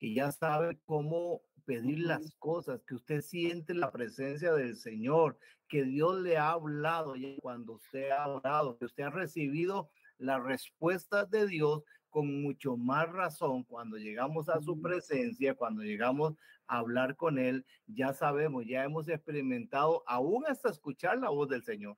[0.00, 5.84] y ya sabe cómo pedir las cosas, que usted siente la presencia del Señor, que
[5.84, 11.30] Dios le ha hablado y cuando usted ha orado, que usted ha recibido las respuestas
[11.30, 16.34] de Dios con mucho más razón cuando llegamos a su presencia, cuando llegamos
[16.66, 21.62] a hablar con Él, ya sabemos, ya hemos experimentado aún hasta escuchar la voz del
[21.62, 21.96] Señor.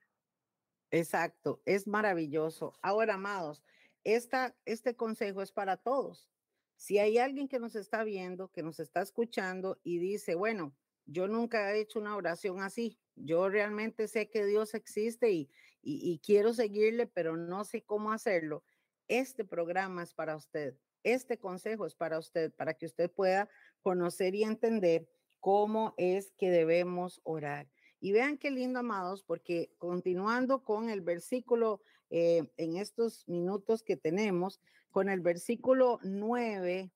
[0.91, 2.75] Exacto, es maravilloso.
[2.81, 3.63] Ahora, amados,
[4.05, 6.29] esta, este consejo es para todos.
[6.77, 10.75] Si hay alguien que nos está viendo, que nos está escuchando y dice, bueno,
[11.07, 15.51] yo nunca he hecho una oración así, yo realmente sé que Dios existe y,
[15.83, 18.63] y, quiero seguirle, pero no sé cómo hacerlo.
[19.09, 20.77] Este programa es para usted.
[21.03, 23.49] Este consejo es para usted, para que usted pueda
[23.81, 25.09] conocer y entender
[25.41, 27.69] cómo es que debemos orar.
[28.01, 31.81] Y vean qué lindo, amados, porque continuando con el versículo
[32.11, 36.91] eh, en estos minutos que tenemos, con el versículo 9,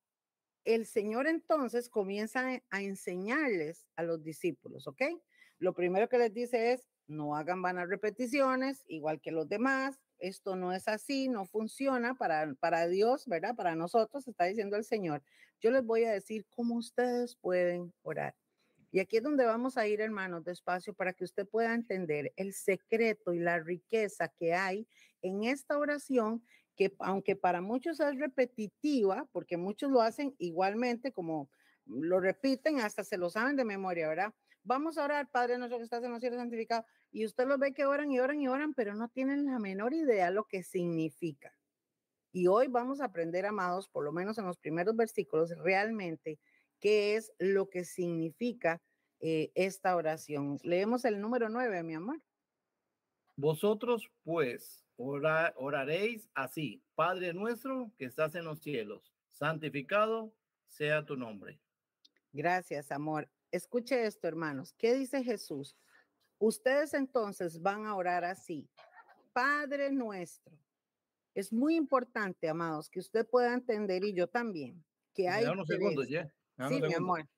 [0.65, 5.03] el Señor entonces comienza a enseñarles a los discípulos, ¿ok?
[5.59, 10.57] Lo primero que les dice es, no hagan vanas repeticiones, igual que los demás, esto
[10.57, 13.57] no es así, no funciona para, para Dios, ¿verdad?
[13.57, 15.23] Para nosotros, está diciendo el Señor.
[15.61, 18.35] Yo les voy a decir cómo ustedes pueden orar.
[18.93, 22.53] Y aquí es donde vamos a ir, hermanos, despacio, para que usted pueda entender el
[22.53, 24.87] secreto y la riqueza que hay
[25.23, 26.45] en esta oración,
[26.77, 31.51] que aunque para muchos es repetitiva, porque muchos lo hacen igualmente, como
[31.87, 34.35] lo repiten, hasta se lo saben de memoria, ¿verdad?
[34.63, 36.85] Vamos a orar, Padre nuestro que estás en los cielos santificado.
[37.11, 39.95] Y usted lo ve que oran y oran y oran, pero no tienen la menor
[39.95, 41.57] idea lo que significa.
[42.31, 46.39] Y hoy vamos a aprender, amados, por lo menos en los primeros versículos, realmente
[46.83, 48.83] qué es lo que significa
[49.21, 50.59] eh, esta oración.
[50.65, 52.21] Leemos el número nueve, mi amor.
[53.37, 60.35] Vosotros, pues, oraréis así, Padre nuestro que estás en los cielos, santificado
[60.67, 61.59] sea tu nombre.
[62.33, 63.31] Gracias, amor.
[63.53, 64.75] Escuche esto, hermanos.
[64.77, 65.77] ¿Qué dice Jesús?
[66.39, 68.69] Ustedes entonces van a orar así.
[69.33, 70.59] Padre nuestro.
[71.35, 75.45] Es muy importante, amados, que usted pueda entender y yo también, que hay
[76.09, 76.33] ya.
[76.69, 77.29] Sí, mi amor.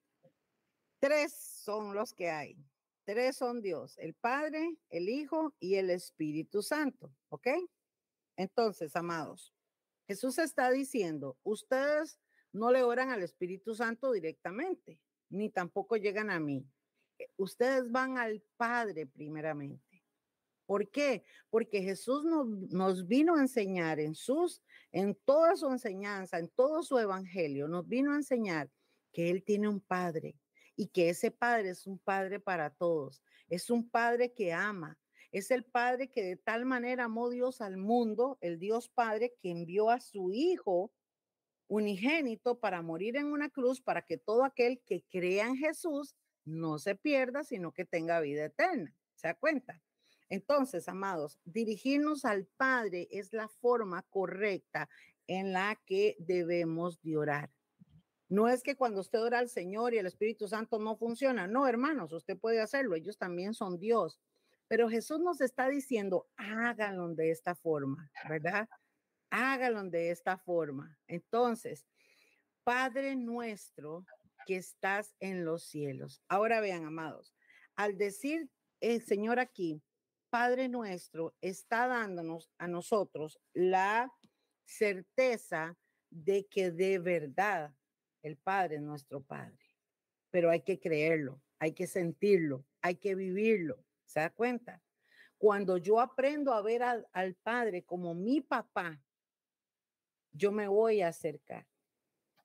[1.01, 2.57] Tres son los que hay.
[3.05, 7.49] Tres son Dios, el Padre, el Hijo y el Espíritu Santo, ¿ok?
[8.37, 9.53] Entonces, amados,
[10.07, 12.18] Jesús está diciendo, ustedes
[12.53, 14.99] no le oran al Espíritu Santo directamente
[15.35, 16.66] ni tampoco llegan a mí.
[17.18, 20.03] Eh, ustedes van al Padre primeramente.
[20.66, 21.25] ¿Por qué?
[21.51, 24.62] Porque Jesús nos, nos, vino a enseñar en sus,
[24.93, 28.70] en toda su enseñanza, en todo su evangelio, nos vino a enseñar
[29.15, 30.37] que Él tiene un Padre
[30.77, 33.23] y que ese Padre es un Padre para todos.
[33.49, 34.99] Es un Padre que ama.
[35.33, 39.51] Es el Padre que de tal manera amó Dios al mundo, el Dios Padre que
[39.51, 40.93] envió a su Hijo
[41.67, 46.79] unigénito para morir en una cruz para que todo aquel que crea en Jesús no
[46.79, 48.95] se pierda, sino que tenga vida eterna.
[49.15, 49.81] ¿Se da cuenta?
[50.29, 54.89] Entonces, amados, dirigirnos al Padre es la forma correcta
[55.27, 57.54] en la que debemos de orar.
[58.35, 61.47] No es que cuando usted ora al Señor y el Espíritu Santo no funciona.
[61.47, 62.97] No, hermanos, usted puede hacerlo.
[62.97, 64.18] Ellos también son Dios.
[64.66, 68.68] Pero Jesús nos está diciendo, háganlo de esta forma, ¿verdad?
[69.35, 70.97] hágalo de esta forma.
[71.09, 71.87] Entonces,
[72.62, 74.07] Padre nuestro
[74.47, 76.22] que estás en los cielos.
[76.28, 77.35] Ahora vean, amados,
[77.74, 78.49] al decir
[78.80, 79.82] el Señor aquí,
[80.30, 84.12] Padre nuestro, está dándonos a nosotros la
[84.64, 85.76] certeza
[86.11, 87.74] de que de verdad
[88.25, 89.59] el Padre es nuestro Padre.
[90.31, 93.85] Pero hay que creerlo, hay que sentirlo, hay que vivirlo.
[94.07, 94.83] ¿Se da cuenta?
[95.39, 99.01] Cuando yo aprendo a ver al, al Padre como mi papá,
[100.33, 101.66] yo me voy a acercar.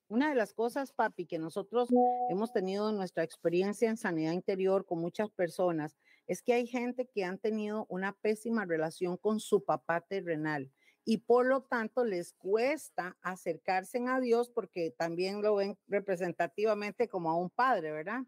[0.09, 1.89] Una de las cosas, papi, que nosotros
[2.30, 5.95] hemos tenido en nuestra experiencia en sanidad interior con muchas personas,
[6.27, 10.71] es que hay gente que han tenido una pésima relación con su papá terrenal
[11.10, 17.32] y por lo tanto les cuesta acercarse a Dios porque también lo ven representativamente como
[17.32, 18.22] a un padre, ¿verdad?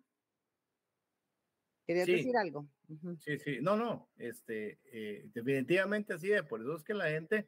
[1.85, 2.67] ¿Querías decir algo?
[3.19, 7.47] Sí, sí, no, no, este, eh, definitivamente así es, por eso es que la gente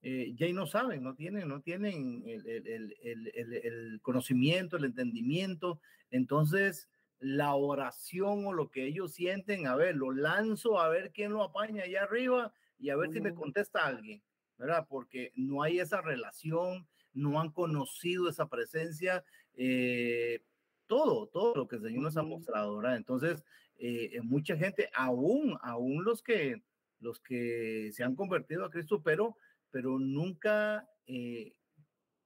[0.00, 5.80] eh, ya no saben, no tienen, no tienen el, el, el, el, conocimiento, el entendimiento.
[6.12, 11.32] Entonces, la oración o lo que ellos sienten, a ver, lo lanzo a ver quién
[11.32, 14.22] lo apaña allá arriba y a ver si me contesta alguien,
[14.58, 14.86] ¿verdad?
[14.88, 20.42] Porque no hay esa relación, no han conocido esa presencia, eh,
[20.86, 22.96] todo, todo lo que el Señor nos ha mostrado, ¿verdad?
[22.96, 23.44] Entonces,
[23.76, 26.62] eh, mucha gente, aún, aún los que,
[27.00, 29.36] los que se han convertido a Cristo, pero
[29.70, 31.54] pero nunca eh,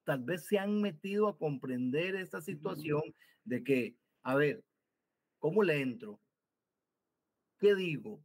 [0.04, 3.02] tal vez se han metido a comprender esta situación
[3.44, 4.64] de que, a ver,
[5.38, 6.20] ¿cómo le entro?
[7.58, 8.22] ¿Qué digo?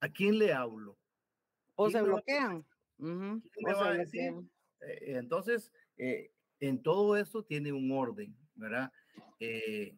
[0.00, 0.98] ¿A quién le hablo?
[1.74, 2.64] O se bloquean.
[5.00, 8.92] Entonces, eh, en todo esto tiene un orden, ¿verdad?
[9.40, 9.96] Eh,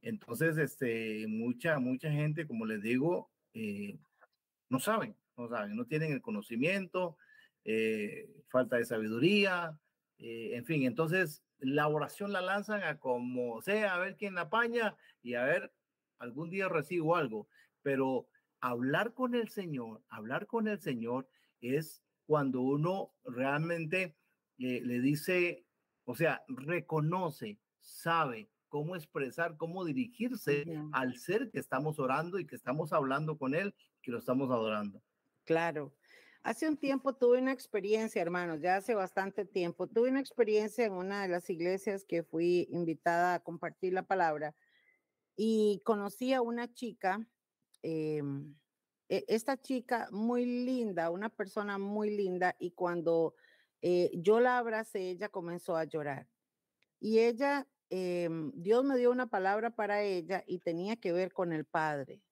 [0.00, 3.30] entonces, este, mucha, mucha gente, como les digo,
[4.68, 7.16] no saben, no saben, no tienen el conocimiento,
[7.64, 9.78] eh, falta de sabiduría,
[10.18, 14.42] eh, en fin, entonces la oración la lanzan a como sea, a ver quién la
[14.42, 15.72] apaña y a ver,
[16.18, 17.48] algún día recibo algo,
[17.82, 18.28] pero
[18.60, 21.28] hablar con el Señor, hablar con el Señor
[21.60, 22.02] es
[22.32, 24.16] cuando uno realmente
[24.56, 25.66] eh, le dice,
[26.06, 32.56] o sea, reconoce, sabe, cómo expresar, cómo dirigirse al ser que estamos orando y que
[32.56, 35.02] estamos hablando con él, que lo estamos adorando.
[35.44, 35.94] Claro.
[36.42, 40.94] Hace un tiempo tuve una experiencia, hermanos, ya hace bastante tiempo, tuve una experiencia en
[40.94, 44.54] una de las iglesias que fui invitada a compartir la palabra
[45.36, 47.28] y conocí a una chica,
[47.82, 48.54] em,
[49.28, 53.34] esta chica muy linda, una persona muy linda, y cuando
[53.82, 56.28] eh, yo la abracé, ella comenzó a llorar.
[57.00, 61.52] Y ella, em, Dios me dio una palabra para ella y tenía que ver con
[61.52, 62.22] el Padre.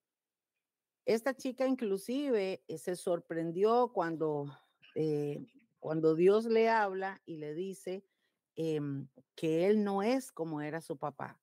[1.05, 4.47] Esta chica inclusive eh, se sorprendió cuando,
[4.95, 5.45] eh,
[5.81, 8.05] cuando Dios le habla y le dice
[8.55, 11.41] em, que él no es como era su papá.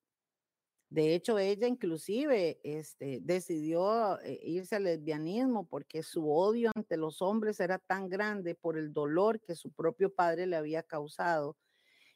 [0.90, 7.22] De hecho, ella inclusive este, decidió eh, irse al lesbianismo porque su odio ante los
[7.22, 11.58] hombres era tan grande por el dolor que su propio padre le había causado.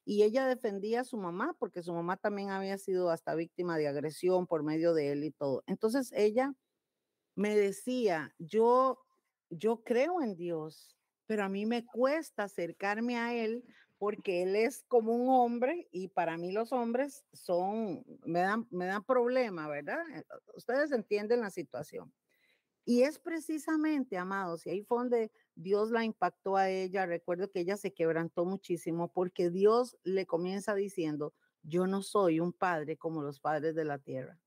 [0.06, 3.88] Y ella defendía a su mamá porque su mamá también había sido hasta víctima de
[3.88, 5.64] agresión por medio de él y todo.
[5.68, 6.54] Entonces ella
[7.36, 9.00] me decía, yo,
[9.50, 10.96] yo creo en Dios,
[11.26, 13.64] pero a mí me cuesta acercarme a Él
[14.02, 18.88] porque Él es como un hombre y para mí los hombres son, me dan, me
[18.88, 19.99] dan problema, ¿verdad?
[20.16, 20.24] Eh,
[20.56, 22.12] ustedes entienden la situación.
[22.84, 27.06] Y es precisamente, amados, y ahí fue donde Dios la impactó a ella.
[27.06, 32.54] Recuerdo que ella se quebrantó muchísimo porque Dios le comienza diciendo, yo no soy un
[32.54, 34.39] padre como los padres de la tierra.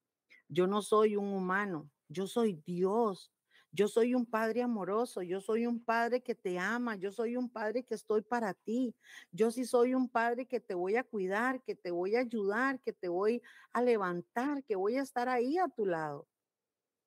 [0.49, 1.89] Yo no soy un humano.
[2.09, 3.31] Yo soy Dios.
[3.75, 7.51] Yo soy un padre amoroso, yo soy un padre que te ama, yo soy un
[7.51, 8.95] padre que estoy para ti.
[9.33, 12.81] Yo sí soy un padre que te voy a cuidar, que te voy a ayudar,
[12.81, 16.29] que te voy a levantar, que voy a estar ahí a tu lado.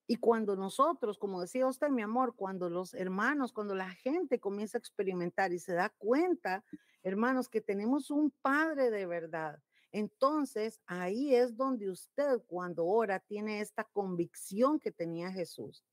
[0.08, 4.78] Y cuando nosotros, como decía usted, mi amor, cuando los hermanos, cuando la gente comienza
[4.78, 6.66] a experimentar y se da cuenta,
[7.02, 9.62] hermanos, que tenemos un padre de verdad,
[9.94, 15.86] entonces, ahí es donde usted cuando ora tiene esta convicción que tenía Jesús.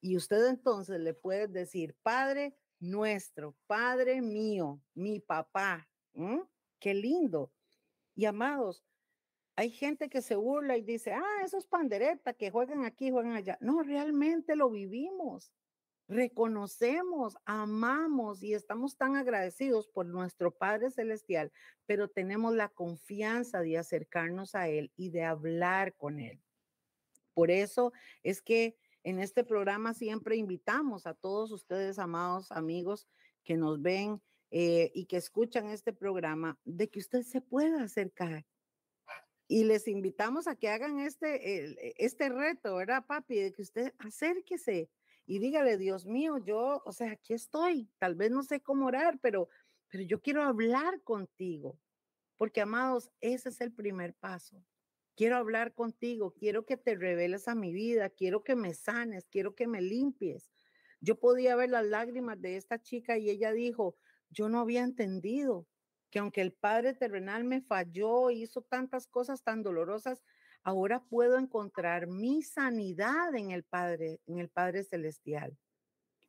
[0.00, 5.88] Y usted entonces le puede decir, Padre nuestro, Padre mío, mi papá.
[6.78, 7.52] Qué lindo.
[8.14, 8.84] Y amados,
[9.56, 13.32] hay gente que se burla y dice, ah, eso es pandereta, que juegan aquí, juegan
[13.32, 13.58] allá.
[13.60, 15.52] No, realmente lo vivimos
[16.08, 21.52] reconocemos, amamos y estamos tan agradecidos por nuestro Padre Celestial,
[21.86, 26.40] pero tenemos la confianza de acercarnos a Él y de hablar con Él.
[27.34, 27.92] Por eso
[28.22, 28.76] es que
[29.08, 33.08] en este programa siempre invitamos a todos ustedes, amados amigos,
[33.42, 38.44] que nos ven eh, y que escuchan este programa, de que usted se pueda acercar.
[39.46, 43.36] Y les invitamos a que hagan este, este reto, ¿verdad, papi?
[43.36, 44.90] De que usted acérquese,
[45.24, 49.18] y dígale, Dios mío, yo, o sea, aquí estoy, tal vez no sé cómo orar,
[49.22, 49.48] pero,
[49.90, 51.78] pero yo quiero hablar contigo,
[52.36, 54.62] porque amados, ese es el primer paso.
[55.18, 59.56] Quiero hablar contigo, quiero que te reveles a mi vida, quiero que me sanes, quiero
[59.56, 60.52] que me limpies.
[61.00, 63.96] Yo podía ver las lágrimas de esta chica y ella dijo,
[64.30, 65.66] yo no había entendido
[66.12, 70.22] que aunque el Padre terrenal me falló, hizo tantas cosas tan dolorosas,
[70.62, 75.58] ahora puedo encontrar mi sanidad en el Padre, en el Padre Celestial.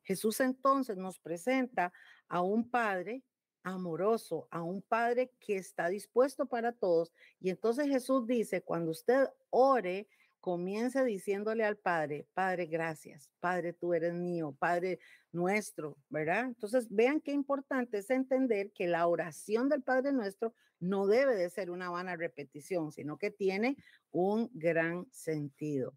[0.02, 1.94] Jesús entonces nos presenta
[2.28, 3.24] a un Padre
[3.64, 7.12] amoroso, a un Padre que está dispuesto para todos.
[7.40, 10.08] Y entonces Jesús dice, cuando usted ore,
[10.40, 15.00] comience diciéndole al Padre, Padre, gracias, Padre, tú eres mío, Padre
[15.32, 16.46] nuestro, ¿verdad?
[16.46, 21.50] Entonces, vean qué importante es entender que la oración del Padre nuestro no debe de
[21.50, 23.78] ser una vana repetición, sino que tiene
[24.12, 25.94] un gran sentido.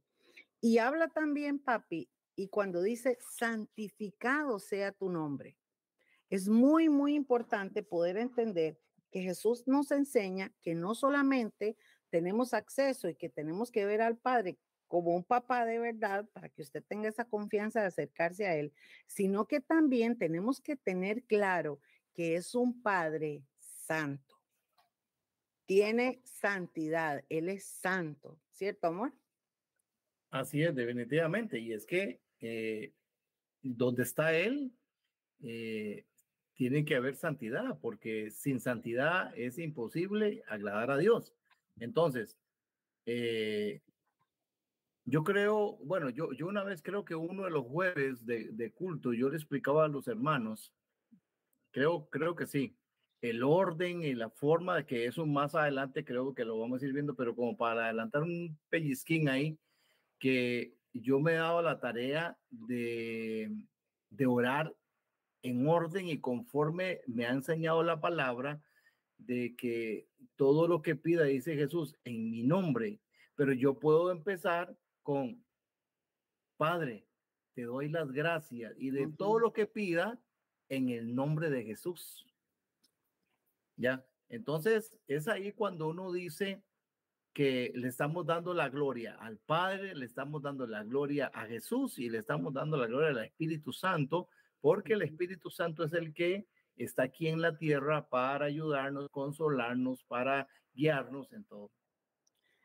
[0.60, 5.56] Y habla también, papi, y cuando dice, santificado sea tu nombre.
[6.32, 8.78] Es muy, muy importante poder entender
[9.10, 11.76] que Jesús nos enseña que no solamente
[12.08, 14.56] tenemos acceso y que tenemos que ver al Padre
[14.88, 18.72] como un papá de verdad, para que usted tenga esa confianza de acercarse a Él,
[19.06, 21.82] sino que también tenemos que tener claro
[22.14, 24.40] que es un Padre santo.
[25.66, 29.12] Tiene santidad, Él es santo, ¿cierto, amor?
[30.30, 31.58] Así es, definitivamente.
[31.58, 32.94] Y es que eh,
[33.60, 34.72] donde está Él,
[35.42, 36.06] eh,
[36.54, 41.34] tiene que haber santidad, porque sin santidad es imposible agradar a Dios.
[41.78, 42.36] Entonces,
[43.06, 43.80] eh,
[45.04, 49.12] yo creo, bueno, yo, yo una vez creo que uno de los jueves de, culto,
[49.12, 50.72] yo le explicaba a los hermanos,
[51.72, 52.76] creo, creo que sí,
[53.20, 56.86] el orden y la forma de que eso más adelante creo que lo vamos a
[56.86, 59.58] ir viendo, pero como para adelantar un pellizquín ahí,
[60.18, 63.50] que yo me he dado la tarea de,
[64.10, 64.72] de orar
[65.42, 68.62] en orden y conforme me ha enseñado la palabra,
[69.18, 73.00] de que todo lo que pida, dice Jesús, en mi nombre,
[73.34, 75.44] pero yo puedo empezar con,
[76.56, 77.06] Padre,
[77.54, 80.20] te doy las gracias y de todo lo que pida
[80.68, 82.26] en el nombre de Jesús.
[83.76, 86.62] Ya, entonces es ahí cuando uno dice
[87.32, 91.98] que le estamos dando la gloria al Padre, le estamos dando la gloria a Jesús
[91.98, 94.28] y le estamos dando la gloria al Espíritu Santo,
[94.62, 96.46] porque el Espíritu Santo es el que
[96.76, 101.70] está aquí en la tierra para ayudarnos, consolarnos, para guiarnos en todo.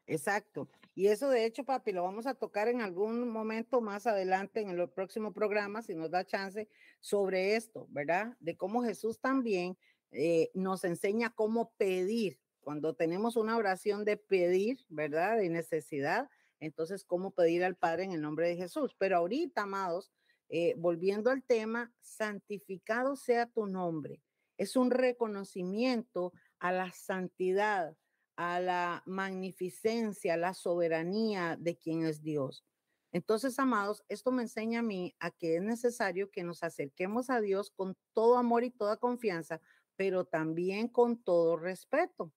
[0.06, 0.70] Exacto.
[0.96, 4.70] Y eso de hecho, papi, lo vamos a tocar en algún momento más adelante en
[4.70, 6.70] el próximo programa, si nos da chance,
[7.02, 8.38] sobre esto, ¿verdad?
[8.40, 9.78] De cómo Jesús también
[10.12, 12.40] eh, nos enseña cómo pedir.
[12.62, 15.38] Cuando tenemos una oración de pedir, ¿verdad?
[15.38, 16.30] De necesidad,
[16.60, 18.96] entonces cómo pedir al Padre en el nombre de Jesús.
[18.98, 20.12] Pero ahorita, amados,
[20.50, 24.22] eh, volviendo al tema, santificado sea tu nombre.
[24.58, 27.96] Es un reconocimiento a la santidad,
[28.36, 32.66] a la magnificencia, a la soberanía de quien es Dios.
[33.12, 37.42] Entonces, amados, esto me enseña a mí a que es necesario que nos acerquemos a
[37.42, 39.62] Dios con todo amor y toda confianza,
[39.96, 42.32] pero también con todo respeto.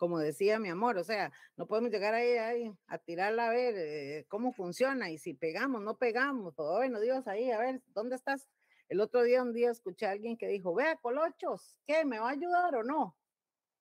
[0.00, 4.24] Como decía mi amor, o sea, no podemos llegar ahí, a tirarla a ver eh,
[4.28, 6.54] cómo funciona y si pegamos, no pegamos.
[6.54, 8.48] Todo, bueno, Dios, ahí, a ver, ¿dónde estás?
[8.88, 12.06] El otro día, un día escuché a alguien que dijo, vea, Colochos, ¿qué?
[12.06, 13.14] ¿Me va a ayudar o no?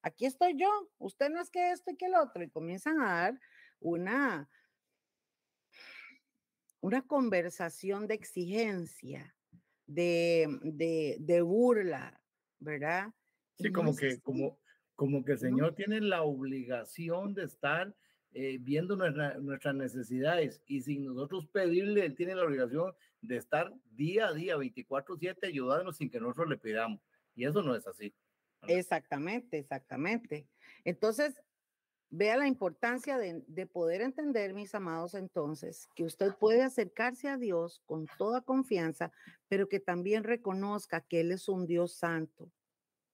[0.01, 2.43] Aquí estoy yo, usted no es que esto y que el otro.
[2.43, 3.39] Y comienzan a dar
[3.79, 4.49] una,
[6.81, 9.33] una conversación de exigencia,
[9.85, 12.21] de, de, de burla,
[12.59, 13.13] ¿verdad?
[13.55, 14.58] Sí, como que, como,
[14.99, 17.95] como que el Señor tiene la obligación de estar
[18.33, 24.27] eh, viendo nuestras necesidades y sin nosotros pedirle, Él tiene la obligación de estar día
[24.27, 27.01] a día, 24/7, ayudándonos sin que nosotros le pidamos.
[27.33, 28.13] Y eso no es así.
[28.67, 30.49] Exactamente, exactamente.
[30.83, 31.41] Entonces,
[32.09, 37.37] vea la importancia de, de, poder entender, mis amados, entonces, que usted puede acercarse a
[37.37, 39.13] Dios con toda confianza,
[39.47, 42.51] pero que también reconozca que Él es un Dios santo,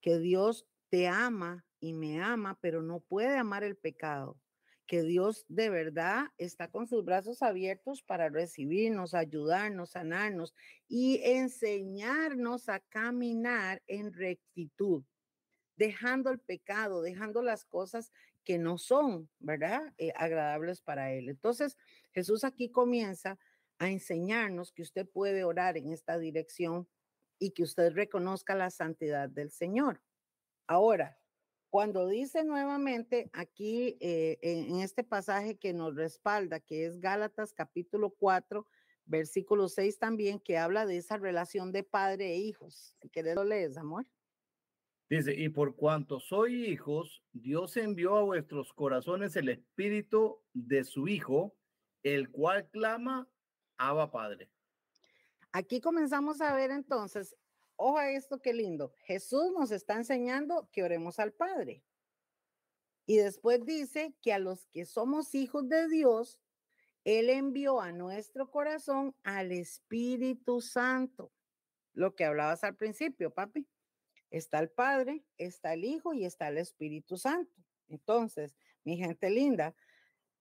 [0.02, 4.40] que Dios te ama y me ama, pero no puede amar el pecado,
[4.88, 10.56] que Dios de verdad está con sus brazos abiertos para recibirnos, ayudarnos, sanarnos
[10.88, 15.04] y enseñarnos a caminar en rectitud,
[15.76, 18.12] dejando el pecado, dejando las cosas
[18.44, 19.94] que no son, ¿verdad?
[19.98, 21.30] Eh, agradables para Él.
[21.30, 21.78] Entonces,
[22.14, 23.38] Jesús aquí comienza
[23.78, 26.88] a enseñarnos que usted puede orar en esta dirección
[27.38, 30.02] y que usted reconozca la santidad del Señor.
[30.68, 31.20] Ahora,
[31.70, 38.12] cuando dice nuevamente aquí eh, en, este pasaje que nos respalda, que es Gálatas capítulo
[38.12, 38.66] 4,
[39.06, 42.96] versículo 6 también, que habla de esa relación de padre e hijos.
[43.02, 44.06] Si quieres lo lees, amor.
[45.10, 51.08] Dice, y por cuanto soy hijos, Dios envió a vuestros corazones el espíritu de su
[51.08, 51.56] Hijo,
[52.02, 53.30] el cual clama,
[53.78, 54.50] Abba Padre.
[55.52, 57.36] Aquí comenzamos a ver entonces,
[57.76, 58.94] ojo a esto, qué lindo.
[59.06, 61.84] Jesús nos está enseñando que oremos al Padre.
[63.06, 66.40] Y después dice que a los que somos hijos de Dios,
[67.04, 71.32] Él envió a nuestro corazón al Espíritu Santo.
[71.94, 73.68] Lo que hablabas al principio, papi.
[74.32, 77.54] Está el Padre, está el Hijo y está el Espíritu Santo.
[77.88, 79.76] Entonces, mi gente linda,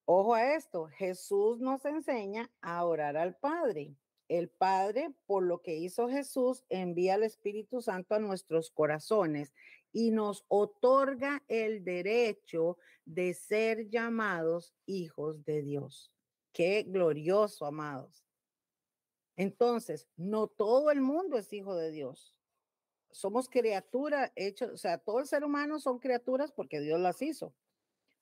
[0.06, 0.86] ojo a esto.
[0.86, 3.94] Jesús nos enseña a orar al Padre.
[4.28, 9.52] El Padre, por lo que hizo Jesús, envía al Espíritu Santo a nuestros corazones
[9.92, 16.10] y nos otorga el derecho de ser llamados hijos de Dios.
[16.52, 18.24] Qué glorioso, amados.
[19.36, 22.34] Entonces, no todo el mundo es hijo de Dios.
[23.10, 27.54] Somos criaturas hechos, o sea, todo el ser humano son criaturas porque Dios las hizo.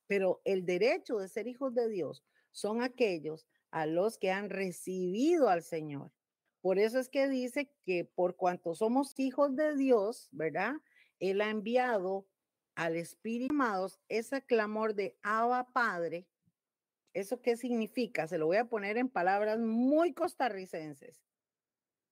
[0.07, 5.49] Pero el derecho de ser hijos de Dios son aquellos a los que han recibido
[5.49, 6.11] al Señor.
[6.61, 10.75] Por eso es que dice que por cuanto somos hijos de Dios, ¿verdad?
[11.19, 12.27] Él ha enviado
[12.75, 16.27] al Espíritu amados ese clamor de Abba Padre.
[17.15, 18.27] ¿Eso qué significa?
[18.27, 21.23] Se lo voy a poner en palabras muy costarricenses.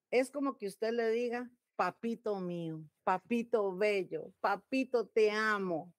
[0.09, 5.93] Es como que usted le diga, papito mío, papito bello, papito te amo.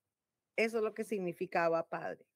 [0.57, 2.27] Eso es lo que significaba Padre.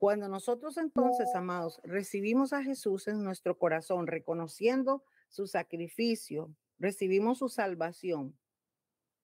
[0.00, 7.50] Cuando nosotros entonces, amados, recibimos a Jesús en nuestro corazón, reconociendo su sacrificio, recibimos su
[7.50, 8.34] salvación,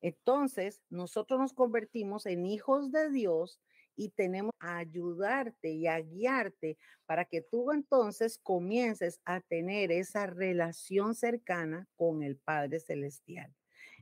[0.02, 3.58] entonces nosotros nos convertimos en hijos de Dios
[3.96, 10.26] y tenemos a ayudarte y a guiarte para que tú entonces comiences a tener esa
[10.26, 13.50] relación cercana con el Padre Celestial.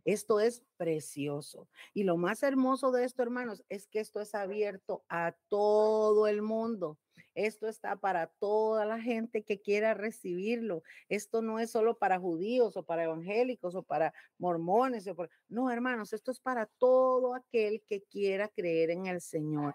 [0.05, 1.69] Esto es precioso.
[1.93, 6.43] Y lo más hermoso de esto, hermanos, es que esto es abierto a todo el
[6.43, 6.99] mundo.
[7.35, 10.83] Esto está para toda la gente que quiera recibirlo.
[11.09, 15.09] Esto no es solo para judíos o para evangélicos o para mormones.
[15.49, 19.75] No, hermanos, esto es para todo aquel que quiera creer en el Señor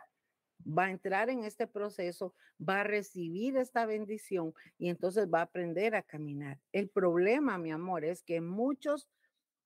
[0.66, 5.44] va a entrar en este proceso, va a recibir esta bendición y entonces va a
[5.44, 6.60] aprender a caminar.
[6.72, 9.08] El problema, mi amor, es que muchos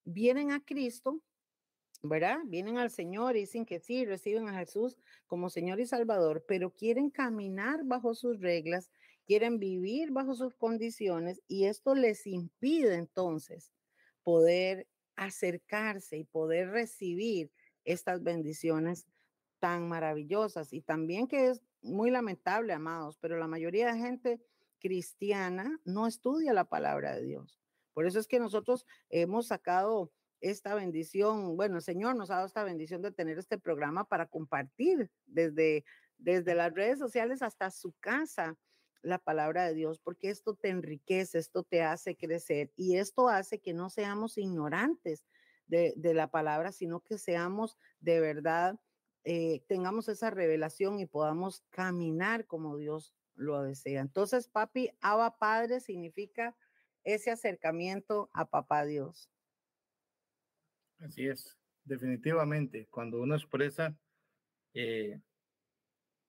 [0.05, 1.21] vienen a Cristo,
[2.01, 2.39] ¿verdad?
[2.45, 4.97] Vienen al Señor y dicen que sí, reciben a Jesús
[5.27, 8.89] como Señor y Salvador, pero quieren caminar bajo sus reglas,
[9.25, 13.71] quieren vivir bajo sus condiciones y esto les impide entonces
[14.23, 17.51] poder acercarse y poder recibir
[17.85, 19.05] estas bendiciones
[19.59, 24.41] tan maravillosas y también que es muy lamentable, amados, pero la mayoría de gente
[24.79, 27.62] cristiana no estudia la palabra de Dios.
[27.93, 32.47] Por eso es que nosotros hemos sacado esta bendición, bueno, el Señor nos ha dado
[32.47, 35.85] esta bendición de tener este programa para compartir desde,
[36.17, 38.57] desde las redes sociales hasta su casa
[39.01, 43.59] la palabra de Dios, porque esto te enriquece, esto te hace crecer y esto hace
[43.59, 45.25] que no seamos ignorantes
[45.67, 48.79] de, de la palabra, sino que seamos de verdad
[49.25, 54.01] eh, tengamos esa revelación y podamos caminar como Dios lo desea.
[54.01, 56.55] Entonces, papi, Abba Padre significa
[57.03, 59.29] ese acercamiento a papá Dios.
[60.99, 62.87] Así es, definitivamente.
[62.89, 63.97] Cuando uno expresa,
[64.73, 65.19] eh,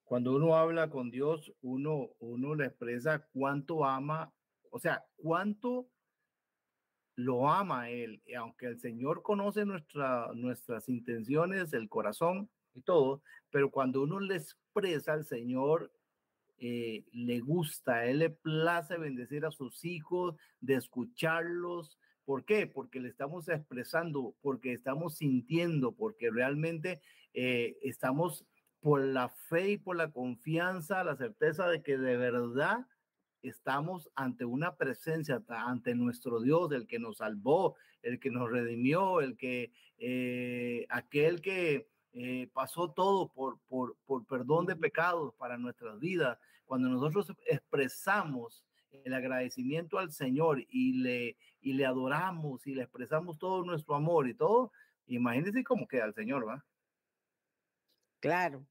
[0.04, 4.32] cuando uno habla con Dios, uno, uno le expresa cuánto ama,
[4.70, 5.88] o sea, cuánto
[7.16, 8.22] lo ama Él.
[8.26, 14.20] Y aunque el Señor conoce nuestra, nuestras intenciones, el corazón, y todo, pero cuando uno
[14.20, 15.92] le expresa al Señor,
[16.66, 21.98] eh, le gusta, a Él le place bendecir a sus hijos, de escucharlos.
[22.24, 22.66] ¿Por qué?
[22.66, 27.02] Porque le estamos expresando, porque estamos sintiendo, porque realmente
[27.34, 28.46] eh, estamos
[28.80, 32.86] por la fe y por la confianza, la certeza de que de verdad
[33.42, 39.20] estamos ante una presencia, ante nuestro Dios, el que nos salvó, el que nos redimió,
[39.20, 45.58] el que, eh, aquel que eh, pasó todo por, por, por perdón de pecados para
[45.58, 46.38] nuestras vidas.
[46.66, 53.38] Cuando nosotros expresamos el agradecimiento al Señor y le, y le adoramos y le expresamos
[53.38, 54.72] todo nuestro amor y todo,
[55.06, 56.64] imagínense cómo queda el Señor, ¿va?
[58.20, 58.66] Claro.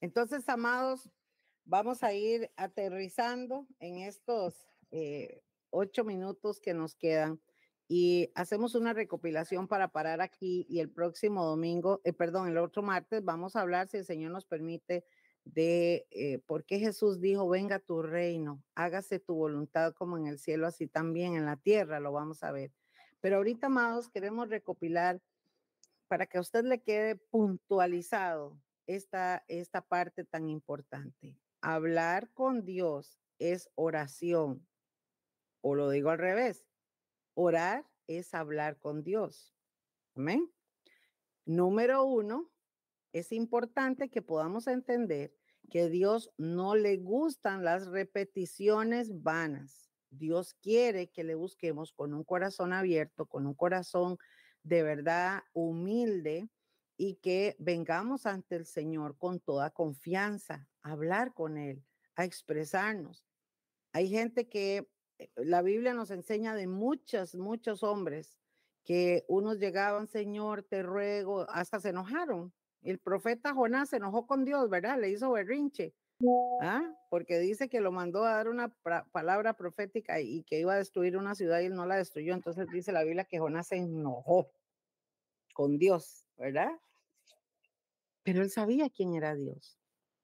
[0.00, 1.08] Entonces, amados,
[1.64, 7.40] vamos a ir aterrizando en estos eh, ocho minutos que nos quedan
[7.88, 12.82] y hacemos una recopilación para parar aquí y el próximo domingo, eh, perdón, el otro
[12.82, 15.04] martes vamos a hablar, si el Señor nos permite,
[15.44, 20.38] de eh, por qué Jesús dijo, venga tu reino, hágase tu voluntad como en el
[20.38, 22.72] cielo, así también en la tierra, lo vamos a ver.
[23.20, 25.20] Pero ahorita, amados, queremos recopilar
[26.08, 31.36] para que a usted le quede puntualizado esta, esta parte tan importante.
[31.60, 34.66] Hablar con Dios es oración,
[35.60, 36.64] o lo digo al revés,
[37.34, 39.54] Orar es hablar con Dios.
[40.14, 40.52] Amén.
[41.46, 42.50] Número uno,
[43.12, 45.34] es importante que podamos entender
[45.70, 49.90] que Dios no le gustan las repeticiones vanas.
[50.10, 54.18] Dios quiere que le busquemos con un corazón abierto, con un corazón
[54.62, 56.48] de verdad humilde
[56.96, 61.84] y que vengamos ante el Señor con toda confianza, a hablar con Él,
[62.16, 63.24] a expresarnos.
[63.92, 64.88] Hay gente que
[65.18, 68.38] eh, la Biblia nos enseña de muchos, muchos hombres
[68.84, 72.52] que unos llegaban, Señor, te ruego, hasta se enojaron.
[72.82, 74.98] El profeta Jonás se enojó con Dios, ¿verdad?
[74.98, 75.94] Le hizo berrinche.
[76.60, 76.82] ¿ah?
[77.08, 78.68] Porque dice que lo mandó a dar una
[79.12, 82.34] palabra profética y que iba a destruir una ciudad y él no la destruyó.
[82.34, 84.50] Entonces dice la Biblia que Jonás se enojó
[85.54, 86.70] con Dios, ¿verdad?
[88.22, 89.78] Pero él sabía quién era Dios.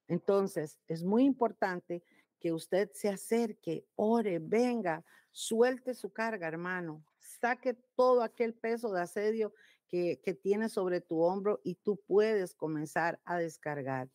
[0.07, 2.03] Entonces, es muy importante
[2.39, 9.01] que usted se acerque, ore, venga, suelte su carga, hermano, saque todo aquel peso de
[9.01, 9.53] asedio
[9.87, 14.09] que, que tiene sobre tu hombro y tú puedes comenzar a descargar.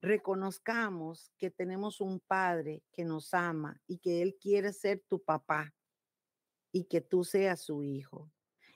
[0.00, 5.74] Reconozcamos que tenemos un Padre que nos ama y que Él quiere ser tu papá
[6.72, 8.30] y que tú seas su hijo.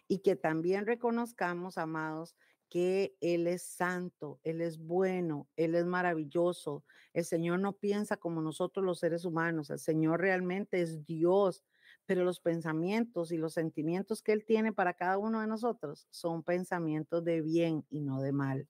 [0.06, 2.36] Y que también reconozcamos, amados,
[2.68, 6.84] que Él es santo, Él es bueno, Él es maravilloso.
[7.12, 11.62] El Señor no piensa como nosotros los seres humanos, el Señor realmente es Dios,
[12.06, 16.42] pero los pensamientos y los sentimientos que Él tiene para cada uno de nosotros son
[16.42, 18.68] pensamientos de bien y no de mal.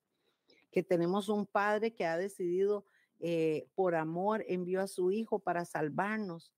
[0.70, 2.85] Que tenemos un Padre que ha decidido,
[3.20, 6.53] eh, por amor, envió a su Hijo para salvarnos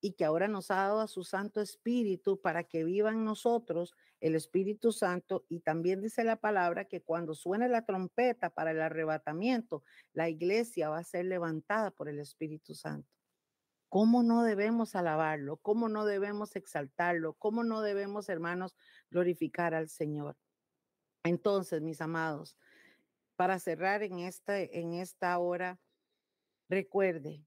[0.00, 3.94] y que ahora nos ha dado a su Santo Espíritu para que viva en nosotros
[4.20, 5.46] el Espíritu Santo.
[5.48, 10.90] Y también dice la palabra que cuando suene la trompeta para el arrebatamiento, la iglesia
[10.90, 13.08] va a ser levantada por el Espíritu Santo.
[13.94, 15.58] ¿Cómo no debemos alabarlo?
[15.58, 17.34] ¿Cómo no debemos exaltarlo?
[17.34, 18.74] ¿Cómo no debemos, hermanos,
[19.08, 20.36] glorificar al Señor?
[21.22, 22.58] Entonces, mis amados,
[23.36, 25.78] para cerrar en esta, en esta hora,
[26.68, 27.46] recuerde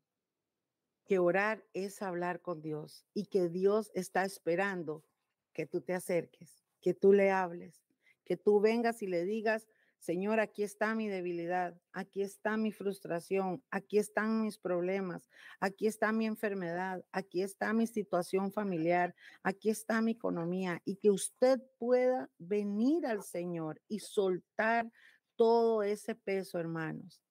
[1.04, 5.04] que orar es hablar con Dios y que Dios está esperando
[5.52, 7.84] que tú te acerques, que tú le hables,
[8.24, 9.68] que tú vengas y le digas,
[10.00, 15.30] Señor, aquí está mi debilidad, aquí está mi frustración, aquí están mis problemas,
[15.60, 21.10] aquí está mi enfermedad, aquí está mi situación familiar, aquí está mi economía y que
[21.10, 24.90] usted pueda venir al Señor y soltar
[25.36, 27.22] todo ese peso, hermanos.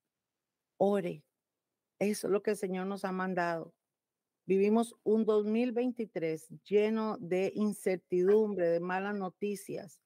[0.76, 1.24] Ore,
[1.98, 3.74] eso es lo que el Señor nos ha mandado.
[4.44, 10.00] Vivimos un 2023 lleno de incertidumbre, de malas noticias,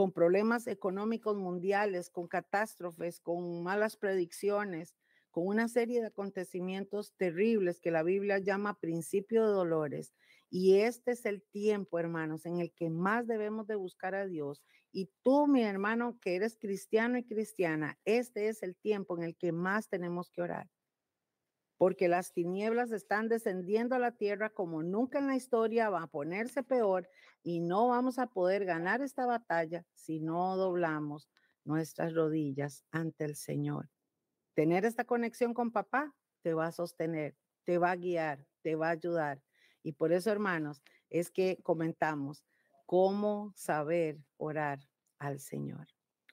[0.00, 4.96] con problemas económicos mundiales, con catástrofes, con malas predicciones,
[5.30, 10.14] con una serie de acontecimientos terribles que la Biblia llama principio de dolores.
[10.48, 14.62] Y este es el tiempo, hermanos, en el que más debemos de buscar a Dios.
[14.90, 19.36] Y tú, mi hermano, que eres cristiano y cristiana, este es el tiempo en el
[19.36, 20.70] que más tenemos que orar
[21.80, 26.08] porque las tinieblas están descendiendo a la tierra como nunca en la historia, va a
[26.08, 27.08] ponerse peor
[27.42, 31.30] y no vamos a poder ganar esta batalla si no doblamos
[31.64, 33.88] nuestras rodillas ante el Señor.
[34.52, 38.88] Tener esta conexión con papá te va a sostener, te va a guiar, te va
[38.88, 39.42] a ayudar.
[39.82, 42.44] Y por eso, hermanos, es que comentamos
[42.84, 44.80] cómo saber orar
[45.18, 45.86] al Señor.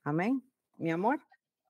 [0.04, 0.44] Amén,
[0.76, 1.22] mi amor.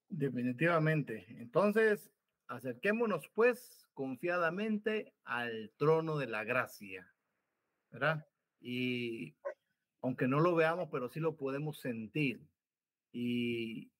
[0.10, 1.28] Definitivamente.
[1.40, 2.10] Entonces,
[2.48, 7.14] Acerquémonos pues confiadamente al trono de la gracia,
[7.92, 8.26] ¿verdad?
[8.62, 9.36] Y
[10.02, 12.42] aunque no lo veamos, pero sí lo podemos sentir.
[13.12, 13.92] Y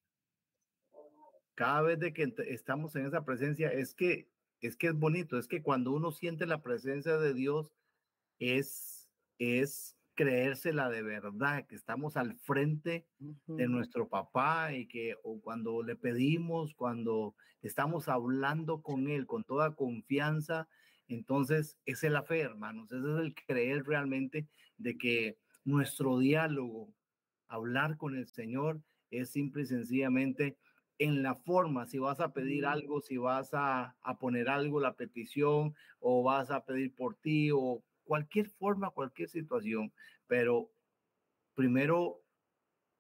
[1.56, 4.30] cada vez de que estamos en esa presencia, es que
[4.62, 7.74] es que es bonito, es que cuando uno siente la presencia de Dios,
[8.40, 15.40] es, es creérsela de verdad, que estamos al frente de nuestro papá y que o
[15.40, 20.68] cuando le pedimos, cuando estamos hablando con él con toda confianza,
[21.08, 24.48] entonces esa es la fe, hermanos, ese es el creer realmente
[24.78, 26.94] de que nuestro diálogo,
[27.48, 30.58] hablar con el Señor, es simple y sencillamente
[31.00, 34.96] en la forma, si vas a pedir algo, si vas a, a poner algo, la
[34.96, 39.94] petición, o vas a pedir por ti, o cualquier forma, cualquier situación,
[40.26, 40.72] pero
[41.54, 42.24] primero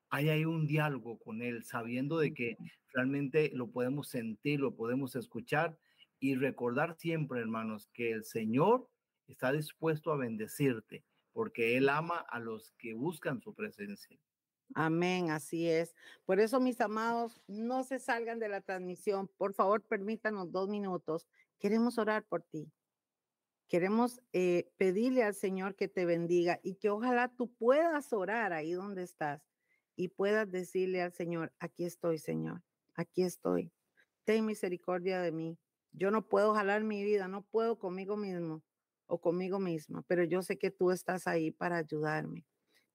[0.09, 2.57] hay ahí un diálogo con él, sabiendo de que
[2.93, 5.77] realmente lo podemos sentir, lo podemos escuchar
[6.19, 8.89] y recordar siempre, hermanos, que el Señor
[9.27, 14.17] está dispuesto a bendecirte, porque Él ama a los que buscan su presencia.
[14.73, 15.95] Amén, así es.
[16.25, 19.29] Por eso, mis amados, no se salgan de la transmisión.
[19.37, 21.27] Por favor, permítanos dos minutos.
[21.59, 22.71] Queremos orar por ti.
[23.67, 28.71] Queremos eh, pedirle al Señor que te bendiga y que ojalá tú puedas orar ahí
[28.71, 29.41] donde estás
[29.95, 32.63] y puedas decirle al Señor, aquí estoy, Señor,
[32.95, 33.73] aquí estoy.
[34.23, 35.59] Ten misericordia de mí.
[35.91, 38.63] Yo no puedo jalar mi vida, no puedo conmigo mismo
[39.07, 42.45] o conmigo misma, pero yo sé que tú estás ahí para ayudarme.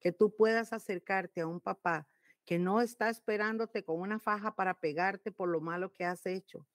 [0.01, 2.09] Que tú puedas acercarte a un papá
[2.45, 6.67] que no está esperándote con una faja para pegarte por lo malo que has hecho.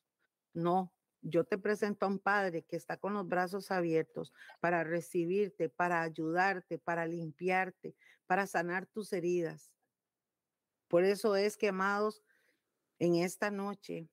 [0.54, 0.94] No,
[1.30, 6.02] yo te presento a un padre que está con los brazos abiertos para recibirte, para
[6.02, 9.72] ayudarte, para limpiarte, para sanar tus heridas.
[10.88, 12.24] Por eso es que, amados,
[13.00, 14.08] en esta noche,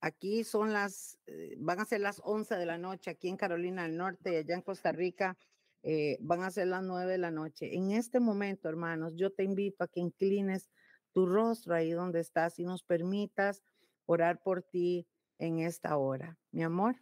[0.00, 3.82] aquí son las, eh, van a ser las 11 de la noche, aquí en Carolina
[3.82, 5.36] del Norte y allá en Costa Rica,
[5.82, 7.74] eh, van a ser las 9 de la noche.
[7.74, 10.70] En este momento, hermanos, yo te invito a que inclines
[11.12, 13.62] tu rostro ahí donde estás y nos permitas
[14.06, 15.06] orar por ti,
[15.38, 16.36] en esta hora.
[16.50, 16.96] Mi amor.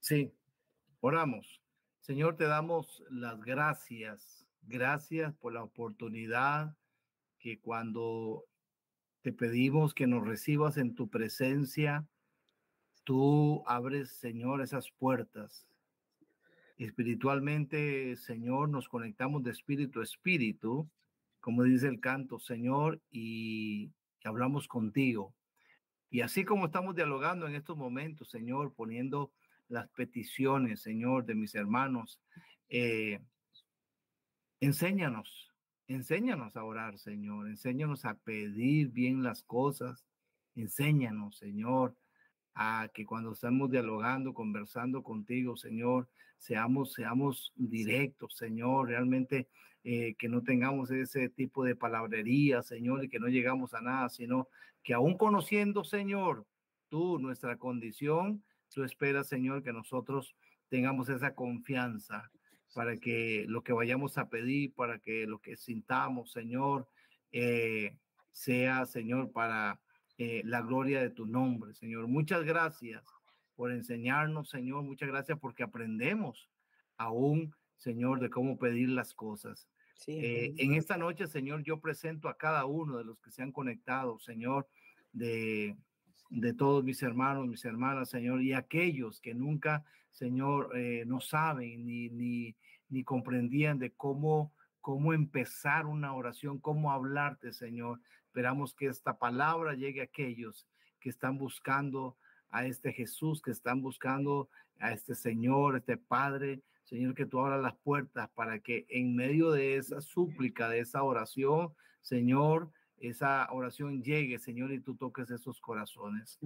[0.00, 0.32] Sí,
[1.00, 1.60] oramos.
[2.00, 4.46] Señor, te damos las gracias.
[4.62, 6.76] Gracias por la oportunidad
[7.38, 8.44] que cuando
[9.22, 12.06] te pedimos que nos recibas en tu presencia,
[13.04, 15.66] tú abres, Señor, esas puertas.
[16.76, 20.90] Espiritualmente, Señor, nos conectamos de espíritu a espíritu,
[21.40, 23.92] como dice el canto, Señor, y
[24.24, 25.34] hablamos contigo.
[26.14, 29.32] Y así como estamos dialogando en estos momentos, Señor, poniendo
[29.66, 32.20] las peticiones, Señor, de mis hermanos,
[32.68, 33.18] eh,
[34.60, 35.50] enséñanos,
[35.88, 40.06] enséñanos a orar, Señor, enséñanos a pedir bien las cosas,
[40.54, 41.96] enséñanos, Señor,
[42.54, 46.08] a que cuando estamos dialogando, conversando contigo, Señor,
[46.38, 49.48] seamos, seamos directos, Señor, realmente
[49.84, 54.08] eh, que no tengamos ese tipo de palabrería, Señor, y que no llegamos a nada,
[54.08, 54.48] sino
[54.82, 56.46] que aún conociendo, Señor,
[56.88, 60.34] tú, nuestra condición, tú esperas, Señor, que nosotros
[60.68, 62.30] tengamos esa confianza
[62.74, 66.88] para que lo que vayamos a pedir, para que lo que sintamos, Señor,
[67.30, 67.96] eh,
[68.30, 69.80] sea, Señor, para
[70.18, 72.08] eh, la gloria de tu nombre, Señor.
[72.08, 73.04] Muchas gracias
[73.54, 74.82] por enseñarnos, Señor.
[74.82, 76.50] Muchas gracias porque aprendemos
[76.96, 79.68] aún, Señor, de cómo pedir las cosas.
[80.06, 83.52] Eh, en esta noche, Señor, yo presento a cada uno de los que se han
[83.52, 84.68] conectado, Señor,
[85.12, 85.76] de,
[86.30, 91.86] de todos mis hermanos, mis hermanas, Señor, y aquellos que nunca, Señor, eh, no saben
[91.86, 92.54] ni, ni,
[92.88, 98.00] ni comprendían de cómo, cómo empezar una oración, cómo hablarte, Señor.
[98.26, 100.66] Esperamos que esta palabra llegue a aquellos
[101.00, 102.16] que están buscando
[102.50, 106.62] a este Jesús, que están buscando a este Señor, este Padre.
[106.94, 111.02] Señor, que tú abras las puertas para que en medio de esa súplica, de esa
[111.02, 116.38] oración, Señor, esa oración llegue, Señor, y tú toques esos corazones.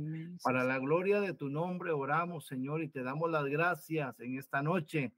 [0.42, 4.62] Para la gloria de tu nombre oramos, Señor, y te damos las gracias en esta
[4.62, 5.12] noche.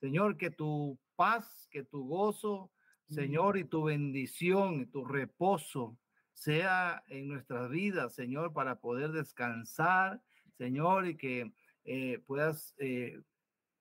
[0.00, 2.70] Señor, que tu paz, que tu gozo,
[3.08, 5.96] Señor, y tu bendición, y tu reposo
[6.34, 10.20] sea en nuestras vidas, Señor, para poder descansar,
[10.58, 11.54] Señor, y que
[11.84, 13.22] eh, puedas, eh,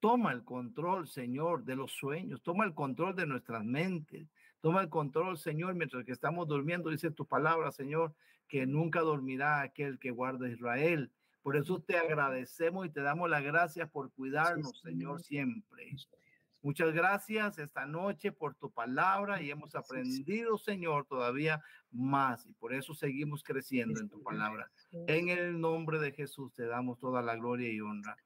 [0.03, 4.27] toma el control, Señor, de los sueños, toma el control de nuestras mentes,
[4.59, 8.13] toma el control, Señor, mientras que estamos durmiendo, dice tu palabra, Señor,
[8.49, 11.09] que nunca dormirá aquel que guarda Israel.
[11.41, 15.95] Por eso te agradecemos y te damos las gracias por cuidarnos, Señor, siempre.
[16.61, 22.73] Muchas gracias esta noche por tu palabra y hemos aprendido, Señor, todavía más y por
[22.73, 24.69] eso seguimos creciendo en tu palabra.
[24.91, 28.17] En el nombre de Jesús te damos toda la gloria y honra.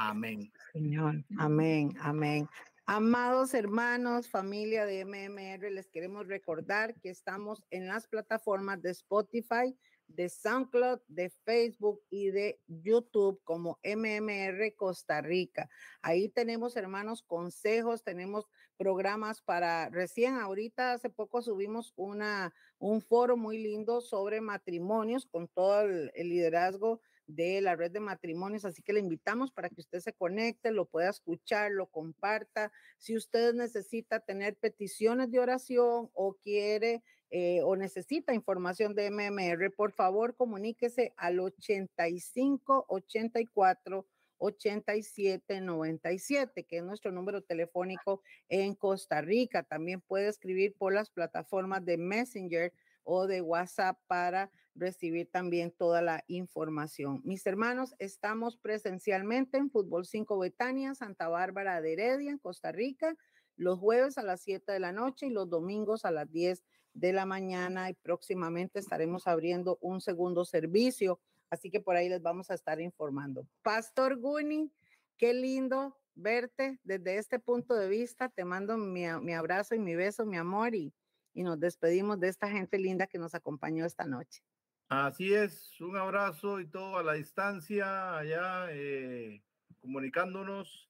[0.00, 0.52] Amén.
[0.72, 2.48] Señor, amén, amén.
[2.86, 9.76] Amados hermanos, familia de MMR, les queremos recordar que estamos en las plataformas de Spotify,
[10.06, 15.68] de SoundCloud, de Facebook y de YouTube como MMR Costa Rica.
[16.00, 18.46] Ahí tenemos, hermanos, consejos, tenemos
[18.76, 25.48] programas para recién ahorita hace poco subimos una un foro muy lindo sobre matrimonios con
[25.48, 29.80] todo el, el liderazgo de la red de matrimonios, así que le invitamos para que
[29.80, 32.72] usted se conecte, lo pueda escuchar, lo comparta.
[32.96, 39.70] Si usted necesita tener peticiones de oración o quiere eh, o necesita información de MMR,
[39.70, 44.06] por favor comuníquese al 85 84
[44.38, 49.64] 87 97, que es nuestro número telefónico en Costa Rica.
[49.64, 52.72] También puede escribir por las plataformas de Messenger
[53.02, 57.20] o de WhatsApp para recibir también toda la información.
[57.24, 63.16] Mis hermanos, estamos presencialmente en Fútbol 5 Betania, Santa Bárbara de Heredia, en Costa Rica,
[63.56, 66.64] los jueves a las 7 de la noche y los domingos a las 10
[66.94, 71.20] de la mañana y próximamente estaremos abriendo un segundo servicio,
[71.50, 73.46] así que por ahí les vamos a estar informando.
[73.62, 74.72] Pastor Guni,
[75.16, 78.28] qué lindo verte desde este punto de vista.
[78.28, 80.92] Te mando mi, mi abrazo y mi beso, mi amor, y,
[81.34, 84.42] y nos despedimos de esta gente linda que nos acompañó esta noche.
[84.88, 89.42] Así es, un abrazo y todo a la distancia, allá eh,
[89.80, 90.88] comunicándonos.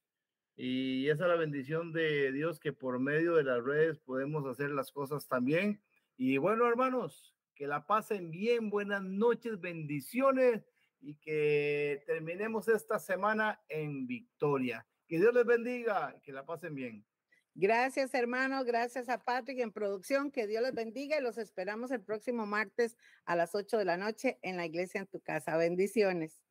[0.54, 4.70] Y esa es la bendición de Dios que por medio de las redes podemos hacer
[4.70, 5.82] las cosas también.
[6.16, 10.64] Y bueno, hermanos, que la pasen bien, buenas noches, bendiciones
[11.00, 14.86] y que terminemos esta semana en victoria.
[15.08, 17.04] Que Dios les bendiga, que la pasen bien.
[17.60, 18.64] Gracias, hermano.
[18.64, 20.30] Gracias a Patrick en producción.
[20.30, 23.96] Que Dios les bendiga y los esperamos el próximo martes a las 8 de la
[23.96, 25.56] noche en la iglesia en tu casa.
[25.56, 26.47] Bendiciones.